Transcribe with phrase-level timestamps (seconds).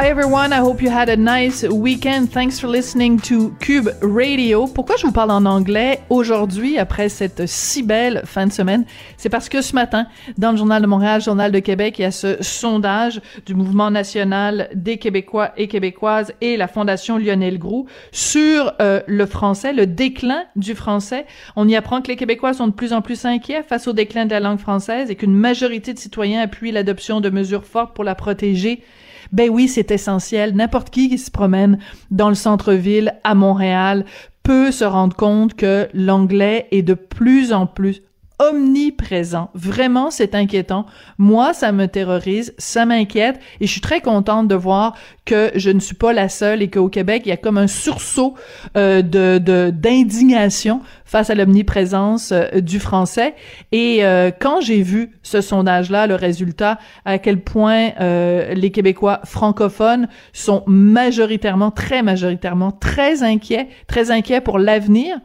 [0.00, 2.30] Hi everyone, I hope you had a nice weekend.
[2.30, 4.68] Thanks for listening to Cube Radio.
[4.68, 8.84] Pourquoi je vous parle en anglais aujourd'hui après cette si belle fin de semaine?
[9.16, 10.06] C'est parce que ce matin,
[10.36, 13.90] dans le Journal de Montréal, Journal de Québec, il y a ce sondage du Mouvement
[13.90, 19.88] national des Québécois et Québécoises et la Fondation Lionel Groux sur euh, le français, le
[19.88, 21.26] déclin du français.
[21.56, 24.26] On y apprend que les Québécois sont de plus en plus inquiets face au déclin
[24.26, 28.04] de la langue française et qu'une majorité de citoyens appuient l'adoption de mesures fortes pour
[28.04, 28.84] la protéger
[29.32, 30.54] ben oui, c'est essentiel.
[30.54, 31.78] N'importe qui qui se promène
[32.10, 34.04] dans le centre-ville à Montréal
[34.42, 38.02] peut se rendre compte que l'anglais est de plus en plus
[38.38, 39.50] omniprésent.
[39.54, 40.86] Vraiment, c'est inquiétant.
[41.18, 44.94] Moi, ça me terrorise, ça m'inquiète et je suis très contente de voir
[45.24, 47.66] que je ne suis pas la seule et qu'au Québec, il y a comme un
[47.66, 48.34] sursaut
[48.76, 49.38] euh, de
[49.70, 53.34] d'indignation face à l'omniprésence euh, du français.
[53.72, 59.20] Et euh, quand j'ai vu ce sondage-là, le résultat, à quel point euh, les Québécois
[59.24, 65.18] francophones sont majoritairement, très majoritairement, très inquiets, très inquiets pour l'avenir,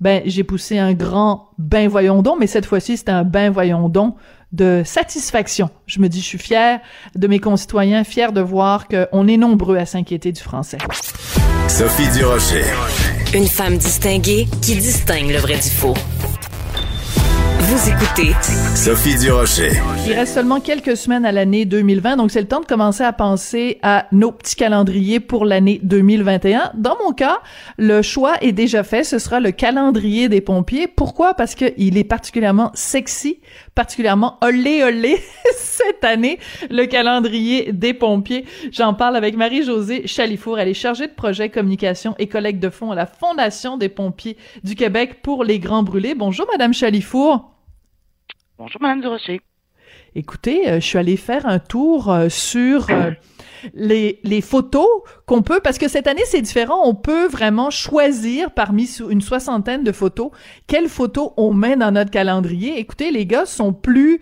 [0.00, 3.88] ben j'ai poussé un grand ben voyons donc, mais cette fois-ci c'était un ben voyons
[3.88, 4.16] donc
[4.54, 5.68] de satisfaction.
[5.86, 6.78] Je me dis, je suis fière
[7.16, 10.78] de mes concitoyens, fière de voir qu'on est nombreux à s'inquiéter du français.
[11.68, 12.64] Sophie Durocher.
[13.34, 15.94] Une femme distinguée qui distingue le vrai du faux.
[17.76, 19.16] Sophie.
[20.06, 23.12] Il reste seulement quelques semaines à l'année 2020, donc c'est le temps de commencer à
[23.12, 26.70] penser à nos petits calendriers pour l'année 2021.
[26.74, 27.40] Dans mon cas,
[27.76, 29.02] le choix est déjà fait.
[29.02, 30.86] Ce sera le calendrier des pompiers.
[30.86, 31.34] Pourquoi?
[31.34, 33.40] Parce qu'il est particulièrement sexy,
[33.74, 35.20] particulièrement olé olé
[35.56, 36.38] cette année,
[36.70, 38.44] le calendrier des pompiers.
[38.70, 40.60] J'en parle avec Marie-Josée Chalifour.
[40.60, 44.36] Elle est chargée de projet communication et collecte de fonds à la Fondation des pompiers
[44.62, 46.14] du Québec pour les grands brûlés.
[46.14, 47.50] Bonjour, Madame Chalifour.
[48.56, 49.40] Bonjour, Madame Durocher.
[50.14, 53.10] Écoutez, euh, je suis allée faire un tour euh, sur euh,
[53.74, 54.86] les, photos
[55.26, 56.82] qu'on peut, parce que cette année, c'est différent.
[56.84, 60.30] On peut vraiment choisir parmi une soixantaine de photos
[60.68, 62.78] quelles photos on met dans notre calendrier.
[62.78, 64.20] Écoutez, les gars sont plus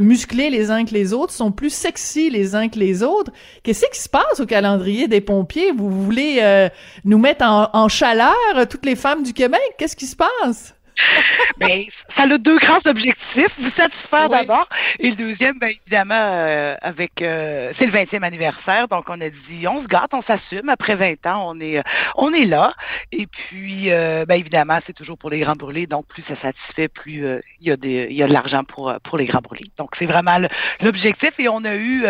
[0.00, 3.32] musclés les uns que les autres, sont plus sexy les uns que les autres.
[3.62, 5.72] Qu'est-ce qui se passe au calendrier des pompiers?
[5.72, 6.68] Vous voulez
[7.04, 8.34] nous mettre en chaleur,
[8.68, 9.62] toutes les femmes du Québec?
[9.78, 10.74] Qu'est-ce qui se passe?
[11.58, 11.84] ben,
[12.16, 13.52] ça a deux grands objectifs.
[13.58, 14.68] Vous satisfaire d'abord.
[14.98, 18.88] Et le deuxième, ben, évidemment, euh, avec euh, c'est le 20e anniversaire.
[18.88, 20.68] Donc, on a dit, on se gâte, on s'assume.
[20.68, 21.82] Après 20 ans, on est
[22.16, 22.74] on est là.
[23.10, 25.86] Et puis, euh, ben, évidemment, c'est toujours pour les grands brûlés.
[25.86, 27.24] Donc, plus ça satisfait, plus
[27.60, 29.70] il y a des y a de l'argent pour pour les grands brûlés.
[29.78, 30.38] Donc, c'est vraiment
[30.80, 31.30] l'objectif.
[31.38, 32.04] Et on a eu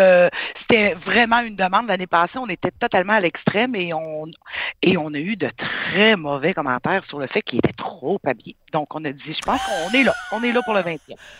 [0.61, 2.37] c'était vraiment une demande l'année passée.
[2.37, 4.25] On était totalement à l'extrême et on
[4.81, 8.55] et on a eu de très mauvais commentaires sur le fait qu'il était trop habillé.
[8.73, 10.13] Donc, on a dit, je pense qu'on est là.
[10.31, 10.97] On est là pour le 20e.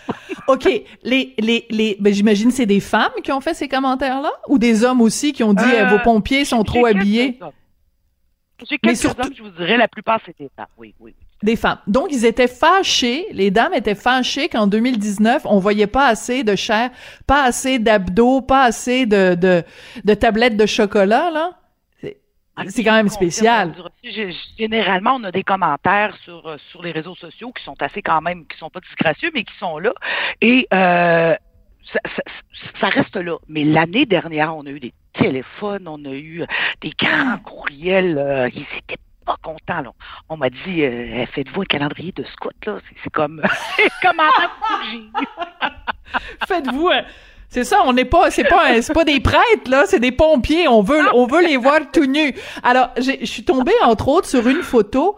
[0.47, 0.65] OK.
[1.03, 4.31] Les, les, les, ben, j'imagine c'est des femmes qui ont fait ces commentaires-là?
[4.47, 7.39] Ou des hommes aussi qui ont dit, euh, vos pompiers sont trop habillés?
[8.69, 9.23] J'ai quelques surtout...
[9.23, 10.67] hommes, je vous dirais, la plupart, c'était des femmes.
[10.77, 11.25] Oui, oui, oui.
[11.41, 11.79] Des femmes.
[11.87, 16.55] Donc, ils étaient fâchés, les dames étaient fâchées qu'en 2019, on voyait pas assez de
[16.55, 16.91] chair,
[17.27, 19.63] pas assez d'abdos, pas assez de, de,
[20.05, 21.57] de tablettes de chocolat, là.
[22.55, 23.73] Ah, c'est quand même spécial.
[24.57, 28.21] Généralement, on a des commentaires sur, euh, sur les réseaux sociaux qui sont assez quand
[28.21, 29.91] même, qui sont pas disgracieux, mais qui sont là.
[30.39, 31.35] Et euh,
[31.91, 31.99] ça,
[32.79, 33.37] ça, reste là.
[33.47, 36.43] Mais l'année dernière, on a eu des téléphones, on a eu
[36.81, 38.17] des grands courriels.
[38.17, 39.81] Euh, ils étaient pas contents.
[39.81, 39.91] Là.
[40.29, 42.79] On m'a dit, euh, faites-vous un calendrier de scout, là.
[43.03, 43.41] C'est comme,
[43.75, 44.29] c'est comme en
[46.47, 47.03] Faites-vous un
[47.53, 50.67] c'est ça, on n'est pas, c'est pas, c'est pas des prêtres là, c'est des pompiers.
[50.67, 52.33] On veut, on veut les voir tout nus.
[52.63, 55.15] Alors, je suis tombée entre autres sur une photo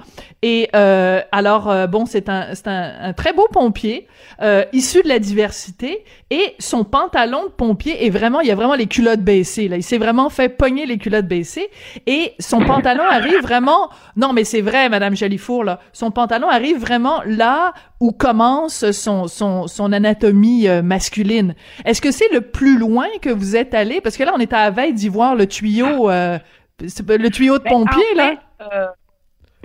[0.48, 4.06] Et euh, alors, euh, bon, c'est un, c'est un, un, très beau pompier,
[4.44, 8.56] euh, issu de la diversité, et son pantalon de pompier est vraiment, il y a
[8.56, 9.78] vraiment les culottes baissées, là.
[9.78, 11.68] Il s'est vraiment fait pogner les culottes baissées,
[12.06, 16.78] et son pantalon arrive vraiment, non, mais c'est vrai, Madame Jalifour, là, son pantalon arrive
[16.78, 21.56] vraiment là où commence son, son, son anatomie euh, masculine.
[21.86, 24.00] Est-ce que c'est le plus loin que vous êtes allé?
[24.00, 26.38] Parce que là, on est à la veille d'y voir le tuyau, euh,
[26.80, 28.30] le tuyau de Ben, pompier, en là.
[28.30, 28.86] fait, euh,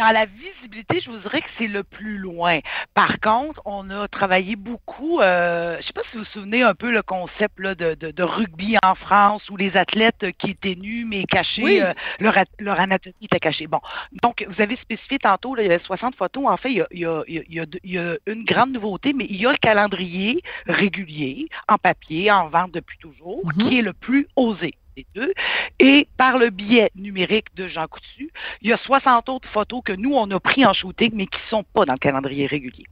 [0.00, 2.61] dans la visibilité, je vous dirais que c'est le plus loin.
[2.94, 5.20] Par contre, on a travaillé beaucoup.
[5.20, 8.11] Euh, je sais pas si vous vous souvenez un peu le concept là, de, de,
[8.11, 11.81] de rugby en France où les athlètes qui étaient nus mais cachés, Oui.
[11.82, 13.67] euh, leur, leur anatomie était cachée.
[13.67, 13.81] Bon,
[14.23, 16.44] donc vous avez spécifié tantôt, là, il y avait 60 photos.
[16.47, 17.81] En fait, il y a, il y a- il y a- il y a de-
[17.85, 22.31] il y a une grande nouveauté, mais il y a le calendrier régulier en papier,
[22.32, 23.69] en vente depuis toujours, Mhm.
[23.69, 25.32] qui est le plus osé des deux.
[25.78, 28.31] Et par le biais numérique de Jean Coutu,
[28.62, 31.38] il y a 60 autres photos que nous, on a pris en shooting, mais qui
[31.48, 32.84] sont pas dans le calendrier régulier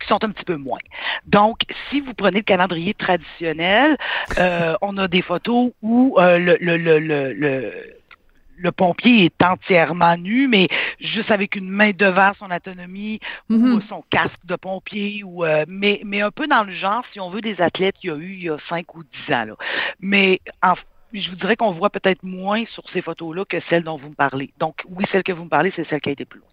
[0.00, 0.78] qui sont un petit peu moins.
[1.26, 1.58] Donc,
[1.90, 3.96] si vous prenez le calendrier traditionnel,
[4.38, 7.72] euh, on a des photos où euh, le, le, le, le, le,
[8.56, 10.68] le pompier est entièrement nu, mais
[11.00, 12.48] juste avec une main devant son
[13.48, 13.74] Mhm.
[13.74, 17.20] ou son casque de pompier, ou euh, mais, mais un peu dans le genre, si
[17.20, 19.44] on veut, des athlètes qu'il y a eu il y a 5 ou 10 ans.
[19.44, 19.54] Là.
[20.00, 20.74] Mais en
[21.12, 24.14] je vous dirais qu'on voit peut-être moins sur ces photos-là que celles dont vous me
[24.14, 24.52] parlez.
[24.58, 26.48] Donc, oui, celle que vous me parlez, c'est celle qui a été plus loin.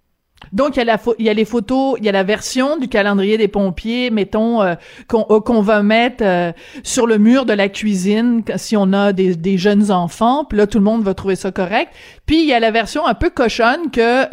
[0.52, 2.78] Donc il y a la il y a les photos, il y a la version
[2.78, 4.76] du calendrier des pompiers, mettons euh,
[5.08, 6.52] qu'on euh, qu'on va mettre euh,
[6.84, 10.68] sur le mur de la cuisine si on a des, des jeunes enfants, puis là
[10.68, 11.92] tout le monde va trouver ça correct.
[12.26, 14.28] Puis il y a la version un peu cochonne que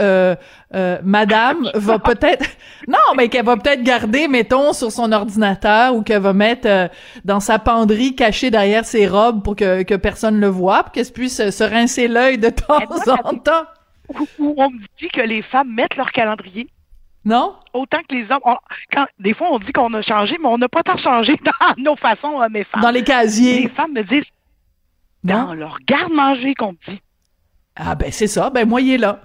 [0.75, 2.46] euh, madame va peut-être
[2.88, 6.88] non, mais qu'elle va peut-être garder mettons sur son ordinateur ou qu'elle va mettre euh,
[7.25, 11.06] dans sa penderie cachée derrière ses robes pour que que personne le voit, pour qu'elle
[11.06, 13.64] puisse se rincer l'œil de temps en temps.
[14.20, 16.68] Où, où on me dit que les femmes mettent leur calendrier
[17.24, 17.54] Non?
[17.72, 18.40] Autant que les hommes.
[18.44, 18.56] On-
[18.92, 21.82] quand, des fois, on dit qu'on a changé, mais on n'a pas tant changé dans
[21.82, 22.82] nos façons, hommes et femmes.
[22.82, 23.62] dans les casiers.
[23.62, 24.24] Les femmes me disent
[25.24, 25.44] Non?
[25.44, 27.00] dans leur garde-manger qu'on me dit.
[27.76, 29.20] Ah ben c'est ça, ben moi il est là.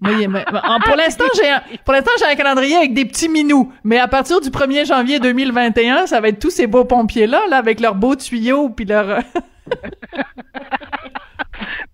[0.00, 2.92] Moi, il est- mais- en- pour l'instant, j'ai un, pour l'instant, j'ai un calendrier avec
[2.92, 3.72] des petits minous.
[3.82, 7.56] Mais à partir du 1er janvier 2021, ça va être tous ces beaux pompiers-là, là,
[7.56, 9.20] avec leurs beaux tuyaux puis leur...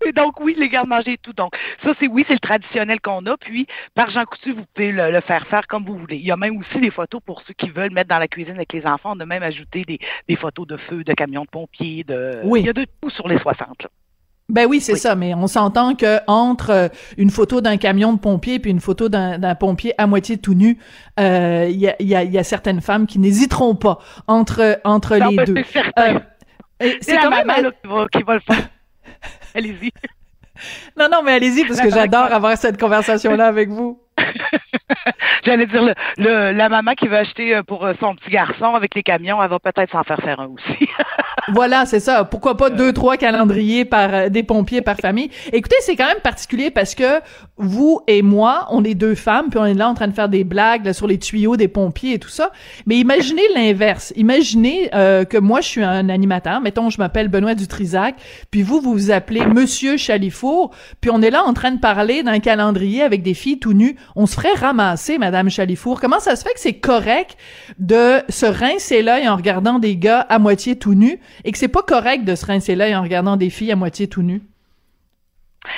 [0.05, 1.33] euh, Et donc, oui, les garde-manger et tout.
[1.33, 1.53] Donc,
[1.83, 3.37] ça, c'est oui, c'est le traditionnel qu'on a.
[3.37, 6.17] Puis, par Jean Coutu, vous pouvez le, le faire faire comme vous voulez.
[6.17, 8.55] Il y a même aussi des photos pour ceux qui veulent mettre dans la cuisine
[8.55, 9.13] avec les enfants.
[9.15, 12.39] On a même ajouté des, des photos de feu, de camions de pompiers, de.
[12.43, 12.61] Oui.
[12.61, 13.83] Il y a de tout sur les 60.
[13.83, 13.89] là.
[14.49, 14.99] Ben oui, c'est Oui.
[14.99, 18.81] ça, mais on s'entend que entre euh, une photo d'un camion de pompier puis une
[18.81, 20.77] photo d'un d'un pompier à moitié tout nu,
[21.19, 23.99] euh, il y, a, il y, a, il y a certaines femmes qui n'hésiteront pas
[24.27, 25.55] entre entre Non, les ben, deux.
[25.71, 25.79] C'est.
[25.97, 26.19] Euh,
[26.99, 28.67] c'est la quand même maman là, qui, va, qui va le faire.
[29.55, 29.91] Allez-y.
[30.97, 33.99] non non mais allez-y parce que j'adore avoir cette conversation là avec vous.
[35.45, 38.75] J'allais dire, le, le- la maman qui veut acheter euh, pour euh, son petit garçon
[38.75, 40.87] avec les camions, elle va peut-être s'en faire faire un aussi.
[41.51, 42.23] Voilà, c'est ça.
[42.23, 45.29] Pourquoi pas deux, trois calendriers par euh, des pompiers par famille.
[45.51, 47.19] Écoutez, c'est quand même particulier parce que
[47.57, 50.29] vous et moi, on est deux femmes, puis on est là en train de faire
[50.29, 52.51] des blagues là, sur les tuyaux des pompiers et tout ça.
[52.85, 54.13] Mais imaginez l'inverse.
[54.15, 56.61] Imaginez euh, que moi, je suis un animateur.
[56.61, 58.15] Mettons, je m'appelle Benoît Dutrisac,
[58.49, 60.71] puis vous, vous vous appelez Monsieur Chalifour,
[61.01, 63.97] puis on est là en train de parler d'un calendrier avec des filles tout nues.
[64.15, 65.99] On se ferait ramasser, Madame Chalifour.
[65.99, 67.37] Comment ça se fait que c'est correct
[67.79, 71.67] de se rincer l'œil en regardant des gars à moitié tout nus et que c'est
[71.67, 74.41] pas correct de se rincer l'œil en regardant des filles à moitié tout nues?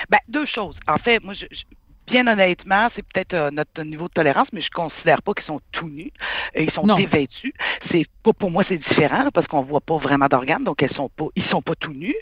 [0.10, 0.75] Ben, deux choses.
[0.88, 1.63] En fait, moi, je, je-
[2.07, 5.60] bien honnêtement, c'est peut-être euh, notre niveau de tolérance, mais je considère pas qu'ils sont
[5.72, 6.12] tout nus.
[6.56, 6.96] Euh, Ils sont Non.
[6.98, 7.54] dévêtus.
[7.92, 10.94] C'est pas pour moi, c'est différent là, parce qu'on voit pas vraiment d'organes, donc elles
[10.94, 12.15] sont pas, ils sont pas tout nus.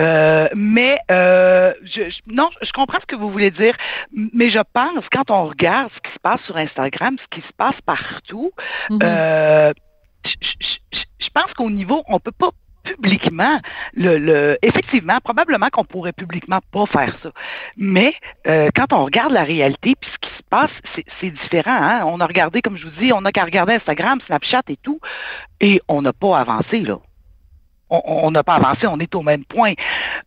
[0.00, 3.74] Euh, mais euh, je, je- non, je comprends ce que vous voulez dire,
[4.12, 7.52] mais je pense quand on regarde ce qui se passe sur Instagram, ce qui se
[7.56, 8.52] passe partout,
[10.24, 12.50] je, je- je- je pense qu'au niveau, on peut pas
[12.86, 13.60] publiquement
[13.94, 17.30] le, le effectivement probablement qu'on pourrait publiquement pas faire ça
[17.76, 18.14] mais
[18.46, 20.70] euh, quand on regarde la réalité puis ce qui se passe
[21.20, 22.04] c'est, différent hein?
[22.06, 25.00] on a regardé comme je vous dis on a qu'à regarder Instagram Snapchat et tout
[25.60, 26.98] et on n'a pas avancé là
[27.88, 29.74] on- n'a pas avancé on est au même point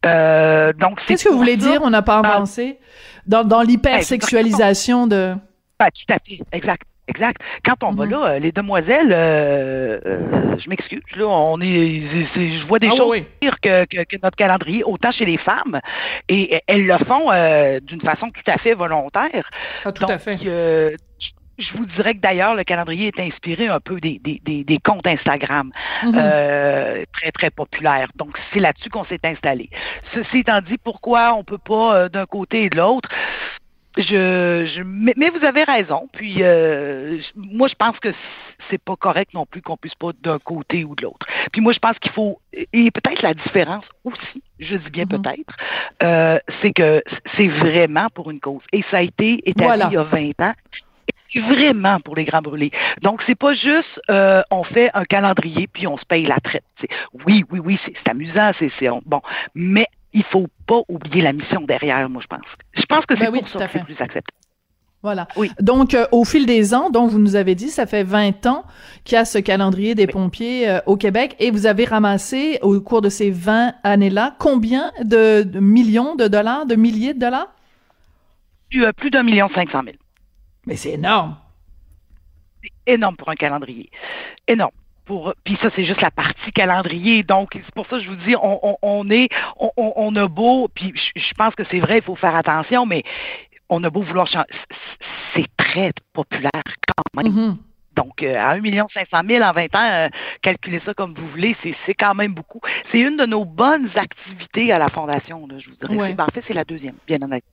[0.06, 2.80] Euh, donc Qu'est-ce que vous voulez dire, on n'a pas avancé?
[3.26, 5.36] Dans, dans l'hypersexualisation de...
[5.78, 6.84] Ben, tout à fait, exact.
[7.10, 7.38] Exact.
[7.66, 8.12] Quand on va Mhm.
[8.12, 12.04] là, euh, les demoiselles, euh, euh, je m'excuse, là, on est,
[12.36, 13.26] je vois des Ah choses oui.
[13.40, 15.80] pires que, que, que notre calendrier, autant chez les femmes,
[16.28, 19.50] et elles le font euh, d'une façon tout à fait volontaire.
[19.84, 20.38] Ah, tout Donc, à fait.
[20.46, 20.96] euh,
[21.58, 24.78] je- vous dirais que d'ailleurs, le calendrier est inspiré un peu des, des, des, des
[24.78, 25.72] comptes Instagram
[26.04, 26.14] Mhm.
[26.16, 28.10] euh, très, très populaires.
[28.16, 29.70] Donc, c'est là-dessus qu'on s'est installé.
[30.14, 33.10] Ceci étant dit, pourquoi on peut pas d'un côté et de l'autre?
[33.98, 36.08] Je, je mais, mais vous avez raison.
[36.14, 38.10] Puis euh, moi, je pense que
[38.70, 41.26] c'est pas correct non plus qu'on puisse pas d'un côté ou de l'autre.
[41.52, 45.22] Puis moi, je pense qu'il faut et peut-être la différence aussi, je dis bien Mhm.
[45.22, 45.58] peut-être,
[46.04, 47.02] euh, c'est que
[47.36, 48.62] c'est vraiment pour une cause.
[48.72, 49.88] Et ça a été établi Voilà.
[49.90, 50.54] il y a 20 ans.
[51.32, 52.72] C'est Vraiment pour les grands brûlés.
[53.04, 56.64] Donc, c'est pas juste euh, on fait un calendrier puis on se paye la traite.
[57.26, 59.22] Oui, oui, oui, c'est amusant, c'est c'est- on- bon,
[59.54, 62.46] mais il faut pas oublier la mission derrière, moi, je pense.
[62.76, 63.86] Je pense que c'est Ben oui, pour tout ça à que c'est fait.
[63.86, 64.26] plus acceptable.
[65.02, 65.28] Voilà.
[65.38, 65.50] Oui.
[65.62, 68.66] Donc, euh, au fil des ans, donc vous nous avez dit, ça fait 20 ans
[69.06, 70.12] qu'il y a ce calendrier des Oui.
[70.12, 74.92] pompiers euh, au Québec et vous avez ramassé au cours de ces 20 années-là combien
[75.04, 77.48] de, de millions de dollars, de milliers de dollars?
[78.70, 79.98] Plus, euh, plus d'un million cinq cent mille.
[80.66, 81.38] Mais c'est énorme.
[82.86, 83.90] énorme pour un calendrier.
[84.48, 84.72] Énorme.
[85.10, 87.24] Pour, puis ça, c'est juste la partie calendrier.
[87.24, 90.28] Donc, c'est pour ça que je vous dis, on, on, on est, on, on- a
[90.28, 93.02] beau, puis je, pense que c'est vrai, il faut faire attention, mais
[93.70, 94.46] on a beau vouloir changer.
[95.34, 96.52] C'est très populaire
[96.96, 97.34] quand même.
[97.34, 97.58] Mhm.
[97.96, 98.62] Donc, euh, à 1
[98.94, 100.10] 500 000 en 20 ans, euh,
[100.44, 102.62] calculez ça comme vous voulez, c'est quand même beaucoup.
[102.92, 105.96] C'est une de nos bonnes activités à la Fondation, là, je vous dirais.
[105.96, 106.14] Ouais.
[106.14, 107.44] Ben, en fait, c'est la deuxième, bien honnête.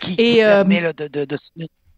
[0.00, 1.38] Qui, Et, qui euh, permet là, de, de, de-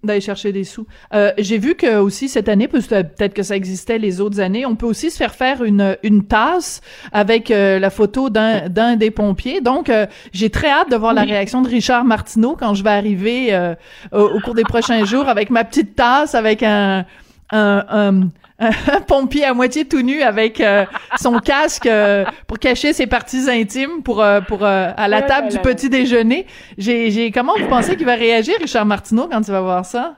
[0.04, 0.86] D'aller chercher des sous.
[1.14, 4.76] Euh, J'ai vu que aussi cette année, peut-être que ça existait les autres années, on
[4.76, 6.80] peut aussi se faire faire une, une tasse
[7.12, 9.60] avec euh, la photo d'un d'un des pompiers.
[9.60, 12.90] Donc, euh, j'ai très hâte de voir la réaction de Richard Martineau quand je vais
[12.90, 13.74] arriver euh,
[14.12, 17.04] au, au cours des prochains jours avec ma petite tasse, avec un,
[17.50, 18.28] un, un
[19.06, 20.84] pompier à moitié tout nu avec euh,
[21.20, 25.28] son casque euh, pour cacher ses parties intimes pour euh, pour euh, à la Oh
[25.28, 26.46] table du petit déjeuner.
[26.78, 30.16] J'ai j'ai comment vous pensez qu'il va réagir Richard Martineau quand il va voir ça?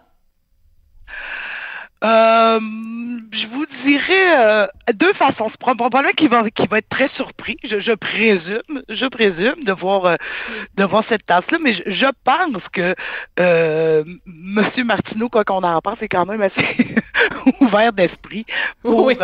[2.06, 2.60] Euh,
[3.32, 5.48] je vous dirais euh, deux façons.
[5.50, 9.72] C'est probablement qu'il va, qu'il va être très surpris, je, je présume, je présume de
[9.72, 10.16] voir, euh,
[10.76, 12.94] de voir cette tasse-là, mais je, je pense que
[13.40, 16.94] euh, Monsieur Martineau, quoi qu'on en pense, est quand même assez
[17.60, 18.46] ouvert d'esprit
[18.82, 19.16] pour, Oui.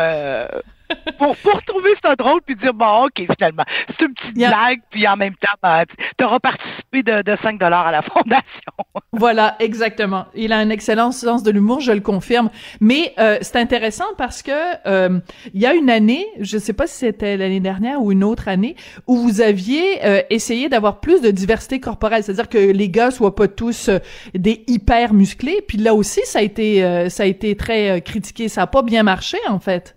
[1.18, 5.06] Pour, pour trouver ça drôle puis dire bon ok finalement c'est une petite blague puis
[5.06, 5.84] en même temps ben,
[6.18, 8.72] tu auras participé de, de 5 dollars à la fondation.
[9.12, 10.26] Voilà, exactement.
[10.34, 12.50] Il a un excellent sens de l'humour, je le confirme.
[12.80, 14.52] Mais euh, c'est intéressant parce que
[14.86, 15.20] euh,
[15.52, 18.48] il y a une année, je sais pas si c'était l'année dernière ou une autre
[18.48, 23.10] année, où vous aviez euh, essayé d'avoir plus de diversité corporelle, c'est-à-dire que les gars
[23.10, 23.98] soient pas tous euh,
[24.34, 25.62] des hyper musclés.
[25.66, 28.48] Puis là aussi, ça a été euh, ça a été très euh, critiqué.
[28.48, 29.96] Ça a pas bien marché en fait.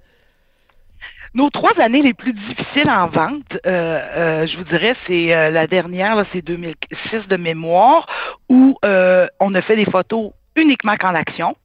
[1.36, 5.50] Nos trois années les plus difficiles en vente, euh, euh, je vous dirais, c'est euh,
[5.52, 8.08] la dernière, c'est 2006 de mémoire,
[8.48, 11.58] où euh, on a fait des photos uniquement qu'en action.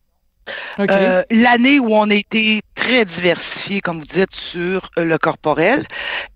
[0.76, 0.90] Ok.
[0.90, 5.86] Euh, L'année où on a été très diversifié, comme vous dites, sur le corporel,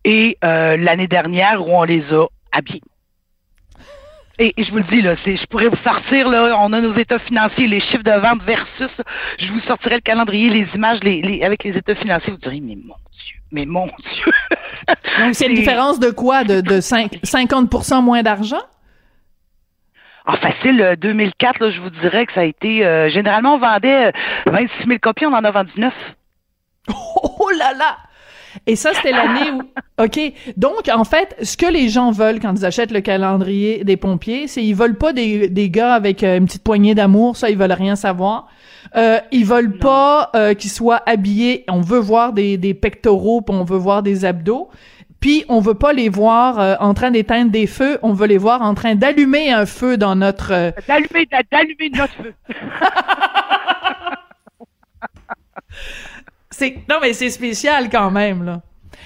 [0.04, 2.82] et euh, l'année dernière où on les a habillés.
[4.38, 6.80] Et, et je vous le dis, là, c'est, je pourrais vous sortir, là, on a
[6.80, 8.90] nos états financiers, les chiffres de vente versus,
[9.38, 12.60] je vous sortirai le calendrier, les images les, les- avec les états financiers, vous direz,
[12.60, 14.32] mais mon Dieu, mais mon Dieu.
[15.20, 16.42] Donc c'est une différence de quoi?
[16.42, 18.60] De de cinq- 50% moins d'argent?
[20.26, 23.58] En facile, euh, 2004, là, je vous dirais que ça a été, euh, généralement, on
[23.58, 24.10] vendait euh,
[24.46, 25.92] 26 000 copies, on en a vendu 9.
[27.36, 27.96] Oh là là!
[28.66, 29.62] Et ça, c'était l'année où...
[30.02, 30.18] OK.
[30.56, 34.48] Donc, en fait, ce que les gens veulent quand ils achètent le calendrier des pompiers,
[34.48, 37.56] c'est ils veulent pas des, des gars avec euh, une petite poignée d'amour, ça, ils
[37.58, 38.48] veulent rien savoir.
[38.96, 43.54] Euh, ils veulent pas euh, qu'ils soient habillés, on veut voir des, des pectoraux, puis
[43.56, 44.68] on veut voir des abdos.
[45.20, 48.36] Puis, on veut pas les voir euh, en train d'éteindre des feux, on veut les
[48.36, 50.52] voir en train d'allumer un feu dans notre...
[50.52, 52.34] euh, D'allumer, d'allumer notre feu.
[56.56, 58.62] C'est non mais c'est spécial quand même là.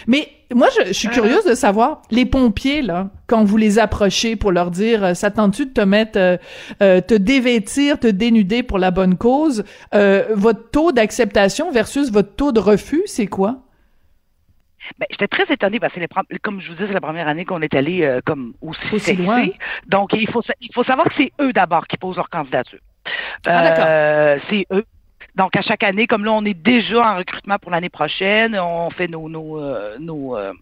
[0.07, 4.37] Mais moi je, je suis curieuse de savoir les pompiers là quand vous les approchez
[4.37, 6.37] pour leur dire euh, ça tente-tu de te mettre euh,
[6.83, 9.65] euh, te dévêtir, te dénuder pour la bonne cause,
[9.95, 13.63] euh, votre taux d'acceptation versus votre taux de refus, c'est quoi?
[14.99, 16.09] Ben, j'étais très étonnée parce que les
[16.43, 19.47] comme je vous dis, c'est la première année qu'on est allé euh, comme aussi, loin.
[19.87, 22.79] Donc il faut il faut savoir que c'est eux d'abord qui posent leur candidature.
[23.47, 23.85] Ah, d'accord.
[23.87, 24.85] Euh, c'est eux.
[25.39, 28.91] Donc à chaque année, comme là on est déjà en recrutement pour l'année prochaine, on
[28.91, 30.53] fait nos nos euh, nos euh,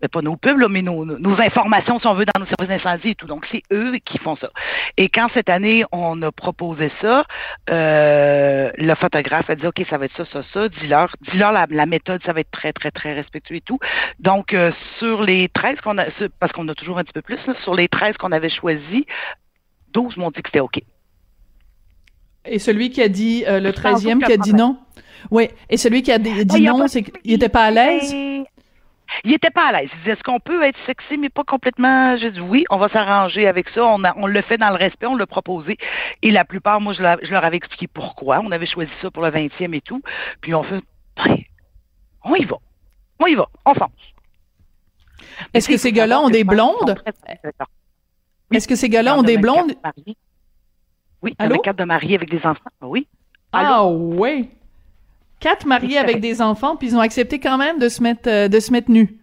[0.00, 1.04] ben, pas nos pubs, mais nos,
[1.40, 3.26] informations, si on veut, dans nos services d'incendie et tout.
[3.26, 4.50] Donc, c'est eux qui font ça.
[4.96, 7.24] Et quand cette année, on a proposé ça,
[7.70, 10.68] euh, le photographe a dit, OK, ça va être ça, ça, ça.
[10.68, 13.78] Dis-leur, dis-leur la, méthode, ça va être très, très, très respectueux et tout.
[14.18, 14.54] Donc,
[14.98, 16.06] sur les 13 qu'on a,
[16.40, 19.04] parce qu'on a toujours un petit peu plus, sur les 13 qu'on avait choisis,
[19.92, 20.80] 12 m'ont dit que c'était OK.
[22.46, 24.78] Et celui qui a dit euh, le Je pense 13e qui a dit non?
[25.30, 28.12] Oui, et celui qui a dit, dit Ah, non, c'est qu'il était pas à l'aise?
[29.24, 29.88] Il était pas à l'aise.
[29.92, 32.16] Il disait, est-ce qu'on peut être sexy, mais pas complètement?
[32.16, 33.84] J'ai dit, oui, on va s'arranger avec ça.
[33.84, 35.76] On, a, on le fait dans le respect, on l'a proposé.
[36.22, 38.40] Et la plupart, moi, je, leur- je leur avais expliqué pourquoi.
[38.44, 40.02] On avait choisi ça pour le 20e et tout.
[40.40, 40.80] Puis on fait,
[41.16, 41.36] ben,
[42.24, 42.56] on y va.
[43.20, 43.48] On y va.
[43.64, 43.90] On fonce.
[45.52, 46.94] Est-ce que ces gars-là ont des blondes?
[48.52, 49.72] Est-ce que ces gars-là ont des blondes?
[51.24, 51.58] Oui, Allô?
[51.60, 52.60] quatre de mariés avec des enfants.
[52.82, 53.08] Oui.
[53.52, 53.68] Allô?
[53.72, 54.48] Ah ouais.
[55.40, 58.48] Quatre mariés avec des enfants, puis ils ont accepté quand même de se mettre euh,
[58.48, 59.18] de se mettre nus.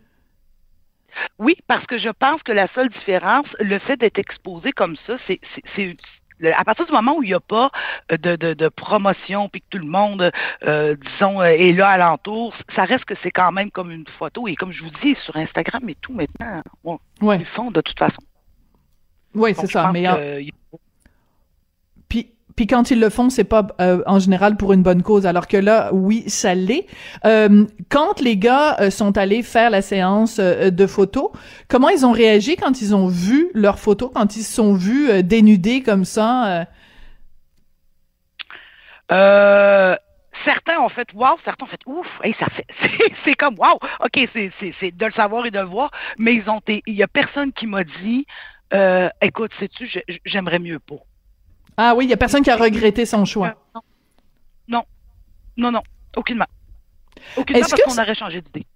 [1.40, 5.18] Oui, parce que je pense que la seule différence, le fait d'être exposé comme ça,
[5.28, 5.40] c'est
[6.58, 7.70] à partir du moment où il n'y a pas
[8.12, 10.32] euh, de, de, de promotion, puis que tout le monde,
[10.64, 14.48] euh, disons, est là alentour, ça reste que c'est quand même comme une photo.
[14.48, 17.38] Et comme je vous dis, sur Instagram et tout maintenant, bon, Ouais.
[17.40, 18.22] ils font de toute façon.
[19.36, 19.92] Oui, c'est ça.
[19.94, 20.52] Mais que, en- il-
[22.56, 25.26] puis quand ils le font, c'est pas euh, en général pour une bonne cause.
[25.26, 26.86] Alors que là, oui, ça l'est.
[27.26, 31.30] Euh, quand les gars euh, sont allés faire la séance euh, de photos,
[31.68, 35.10] comment ils ont réagi quand ils ont vu leurs photos, quand ils se sont vus
[35.10, 36.66] euh, dénudés comme ça
[39.12, 39.96] euh?
[40.46, 42.66] Certains ont fait wow, certains ont fait ouf, hey, ça fait,
[43.26, 46.62] c'est, comme wow, ok, c'est, de le savoir et de le voir, mais ils ont
[46.68, 48.26] il y a personne qui m'a dit,
[49.22, 49.88] écoute, sais-tu,
[50.26, 50.96] j'aimerais mieux pas.
[51.84, 53.56] Ah oui, il y a personne qui a regretté son choix.
[53.74, 53.82] Non,
[54.68, 54.84] non,
[55.58, 55.82] non, non,
[56.16, 56.46] aucunement.
[57.36, 58.68] Aucunement parce qu'on aurait changé d'idée.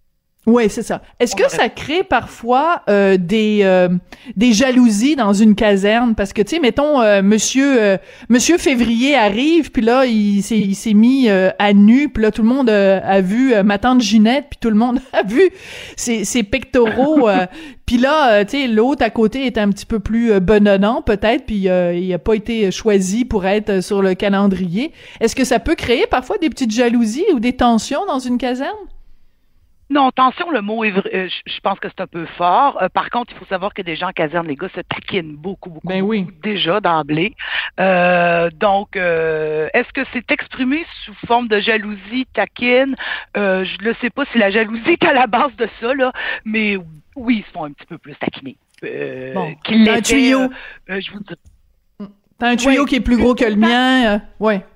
[0.48, 1.02] Oui, c'est ça.
[1.20, 3.90] Est-ce que ça crée parfois euh, des euh,
[4.36, 6.14] des jalousies dans une caserne?
[6.14, 7.98] Parce que tu sais mettons euh, monsieur euh,
[8.30, 12.30] monsieur février arrive puis là il s'est il s'est mis euh, à nu puis là
[12.30, 15.24] tout le monde euh, a vu euh, ma tante Ginette puis tout le monde a
[15.24, 15.50] vu
[15.96, 17.48] ses, ses pectoraux euh,
[17.88, 21.02] puis là euh, tu sais l'autre à côté est un petit peu plus euh, benonnant
[21.02, 24.92] peut-être puis euh, il a pas été choisi pour être sur le calendrier.
[25.20, 28.70] Est-ce que ça peut créer parfois des petites jalousies ou des tensions dans une caserne?
[29.89, 32.82] Non, attention, le mot est vrai, euh, je pense que c'est un peu fort.
[32.82, 35.36] Euh, par contre, il faut savoir que des gens en caserne, les gars se taquinent
[35.36, 36.22] beaucoup, beaucoup, Ben oui.
[36.24, 37.36] beaucoup, déjà d'emblée.
[37.80, 42.96] Euh, donc, euh, est-ce que c'est exprimé sous forme de jalousie, taquine?
[43.38, 46.12] Euh, je ne sais pas si la jalousie est à la base de ça, là,
[46.46, 46.77] mais
[47.15, 48.58] oui, ils se font un petit peu plus taquiner.
[48.84, 49.54] Euh, Bon.
[49.70, 50.50] un tuyau.
[50.88, 51.36] je vous dis.
[52.38, 52.89] T'as un tuyau Oui.
[52.89, 54.65] qui est plus gros que le mien, euh, ouais.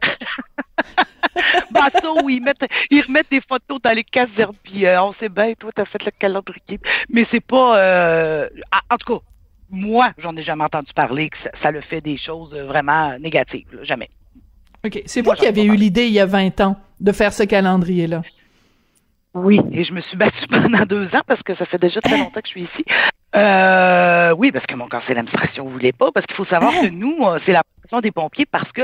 [2.02, 5.30] Ça, oui, ils, mettent, ils remettent des photos dans les casernes, puis euh, on sait
[5.30, 6.80] bien, toi, t'as fait le calendrier.
[7.10, 7.78] Mais c'est pas...
[7.80, 8.50] euh,
[8.92, 9.26] en- tout cas,
[9.70, 13.18] moi, j'en ai jamais entendu parler que ça, ça le fait des choses euh, vraiment
[13.20, 14.10] négatives, là, jamais.
[14.86, 15.02] OK.
[15.06, 18.22] C'est vous qui avez eu l'idée il y a 20 ans de faire ce calendrier-là.
[19.34, 22.18] Oui, et je me suis battue pendant deux ans parce que ça fait déjà très
[22.18, 22.86] longtemps que je suis ici.
[23.36, 26.88] Euh, oui, parce que mon conseil d'administration ne voulait pas, parce qu'il faut savoir que
[26.90, 28.82] nous, euh, c'est la protection des pompiers parce que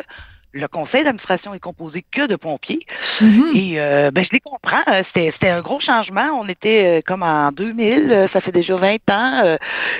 [0.57, 2.85] le conseil d'administration est composé que de pompiers.
[3.19, 3.51] Mhm.
[3.55, 4.83] Et euh, ben, je les comprends.
[4.87, 6.29] Euh, C'était, un gros changement.
[6.39, 9.41] On était euh, comme en 2000, euh, ça fait déjà 20 ans.
[9.43, 9.57] euh,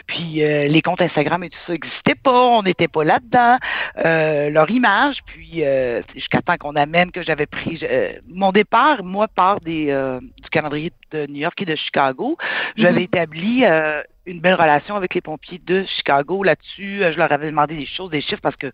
[0.08, 2.32] puis euh, les comptes Instagram et tout ça n'existaient pas.
[2.48, 3.58] On n'était pas là-dedans.
[4.06, 5.18] Euh, leur image.
[5.26, 9.88] Puis euh, jusqu'à temps qu'on amène que j'avais pris euh, mon départ, moi, part des
[9.90, 12.38] euh, du calendrier de New York et de Chicago.
[12.78, 13.06] J'avais Mhm.
[13.14, 17.04] établi euh, une belle relation avec les pompiers de Chicago là-dessus.
[17.04, 18.72] Euh, Je leur avais demandé des choses, des chiffres parce que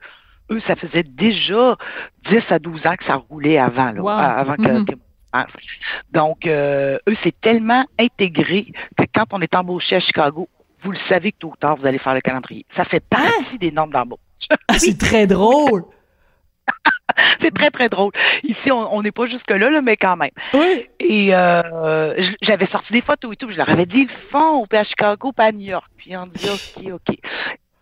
[0.52, 1.78] eux, ça faisait déjà
[2.30, 4.10] 10 à 12 ans que ça roulait avant, là, Wow.
[4.10, 4.86] avant que, Mhm.
[4.86, 4.96] que-
[5.34, 5.48] ah,
[6.12, 10.50] donc, euh, eux, c'est tellement intégré que quand on est embauché à Chicago,
[10.84, 12.66] vous le savez que tôt ou tard, vous allez faire le calendrier.
[12.76, 14.20] Ça fait partie des normes d'embauche.
[14.68, 15.84] Ah, c'est très drôle.
[17.42, 18.12] C'est très, très drôle.
[18.44, 20.32] Ici, on n'est pas jusque-là, là, mais quand même.
[20.54, 20.86] Oui.
[21.00, 24.66] Et euh, j'avais sorti des photos et tout, puis je leur avais dit, ils font,
[24.68, 25.86] puis à Chicago, pas à New York.
[25.98, 27.18] Puis on dit, OK, OK.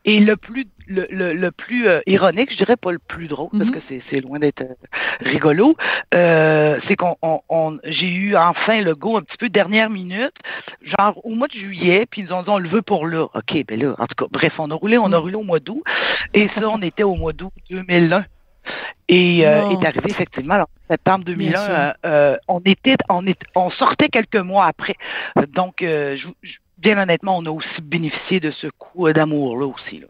[0.06, 3.50] Et le plus le, le, le plus euh, ironique, je dirais pas le plus drôle,
[3.52, 3.72] parce Mhm.
[3.72, 4.74] que c'est, c'est loin d'être euh,
[5.19, 5.76] rigolo,
[6.15, 10.34] euh, c'est qu'on on, on- j'ai eu enfin le go un petit peu dernière minute,
[10.82, 13.26] genre au mois de juillet, puis ils nous ont dit on le veut pour là.
[13.36, 15.60] OK, ben là, en tout cas, bref, on a roulé, on a roulé au mois
[15.60, 15.84] d'août,
[16.34, 18.26] et ça, on était au mois d'août 2001.
[19.08, 21.65] Et euh, est arrivé effectivement alors, septembre Bien 2001.
[21.65, 21.73] sûr.
[21.73, 24.95] euh, euh, on était, on est, on sortait quelques mois après.
[25.47, 29.58] Donc, euh, je- je- bien honnêtement, on a aussi bénéficié de ce coup euh, d'amour
[29.60, 29.99] là aussi.
[29.99, 30.08] Là.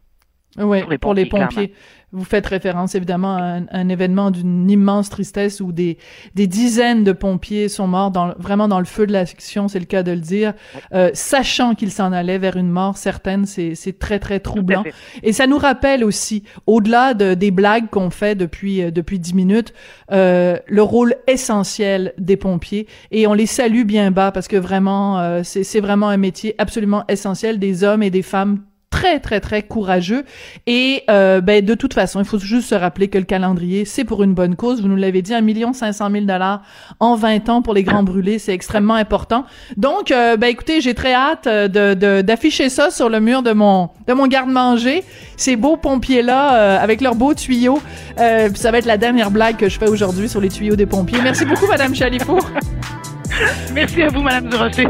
[0.58, 1.74] Oui, Pour les pour les pompiers.
[2.12, 6.00] Vous faites référence évidemment à un, un événement d'une immense tristesse où des,
[6.34, 9.86] des dizaines de pompiers sont morts dans, vraiment dans le feu de l'action, c'est le
[9.86, 10.54] cas de le dire,
[10.92, 14.84] euh, sachant qu'ils s'en allaient vers une mort certaine, c'est c'est très très troublant.
[15.22, 19.36] Et ça nous rappelle aussi, au-delà de, des blagues qu'on fait depuis euh, depuis dix
[19.36, 19.76] minutes,
[20.12, 22.88] euh, le rôle essentiel des pompiers.
[23.12, 26.56] Et on les salue bien bas parce que vraiment, euh, c'est c'est vraiment un métier
[26.58, 30.26] absolument essentiel des hommes et des femmes très, très, très courageux.
[30.68, 34.04] Et euh, ben, de toute façon, il faut juste se rappeler que le calendrier, c'est
[34.04, 34.82] pour une bonne cause.
[34.82, 36.62] Vous nous l'avez dit, un million cinq cent mille dollars
[37.00, 39.46] en 20 ans pour les grands brûlés, c'est extrêmement important.
[39.78, 43.90] Donc, euh, ben écoutez, j'ai très hâte de d'afficher ça sur le mur de mon
[44.08, 45.04] de mon garde-manger.
[45.38, 47.82] Ces beaux pompiers là avec leurs beaux tuyaux.
[48.18, 51.20] ça va être la dernière blague que je fais aujourd'hui sur les tuyaux des pompiers.
[51.22, 52.40] Merci beaucoup, Madame Chalifour.
[53.74, 54.88] Merci à vous, Madame Durocher.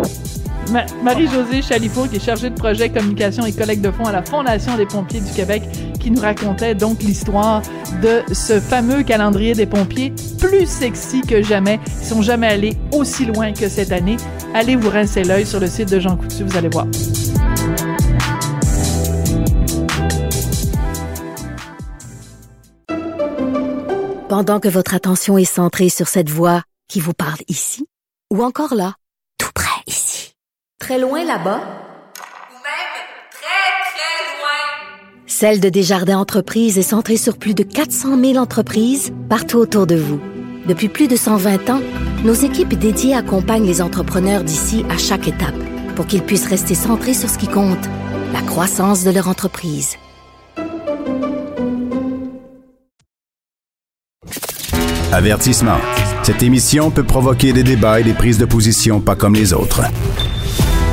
[1.03, 4.77] Marie-Josée Chalifour, qui est chargée de projet communication et collecte de fonds à la Fondation
[4.77, 5.63] des pompiers du Québec,
[5.99, 7.61] qui nous racontait donc l'histoire
[8.01, 11.79] de ce fameux calendrier des pompiers, plus sexy que jamais.
[12.01, 14.17] Ils sont jamais allés aussi loin que cette année.
[14.53, 16.87] Allez vous rincer l'œil sur le site de Jean Coutu, vous allez voir.
[24.29, 27.87] Pendant que votre attention est centrée sur cette voix qui vous parle ici,
[28.31, 28.93] ou encore là,
[30.79, 32.95] très loin là-bas, ou même
[33.31, 39.11] très, très loin, Celle de Desjardins Entreprises est centrée sur plus de 400 000 entreprises
[39.29, 40.21] partout autour de vous.
[40.65, 41.81] Depuis plus de 120 ans,
[42.23, 45.55] nos équipes dédiées accompagnent les entrepreneurs d'ici à chaque étape
[45.95, 47.85] pour qu'ils puissent rester centrés sur ce qui compte,
[48.31, 49.97] la croissance de leur entreprise.
[55.11, 55.79] Avertissement.
[56.23, 59.81] Cette émission peut provoquer des débats et des prises de position pas comme les autres.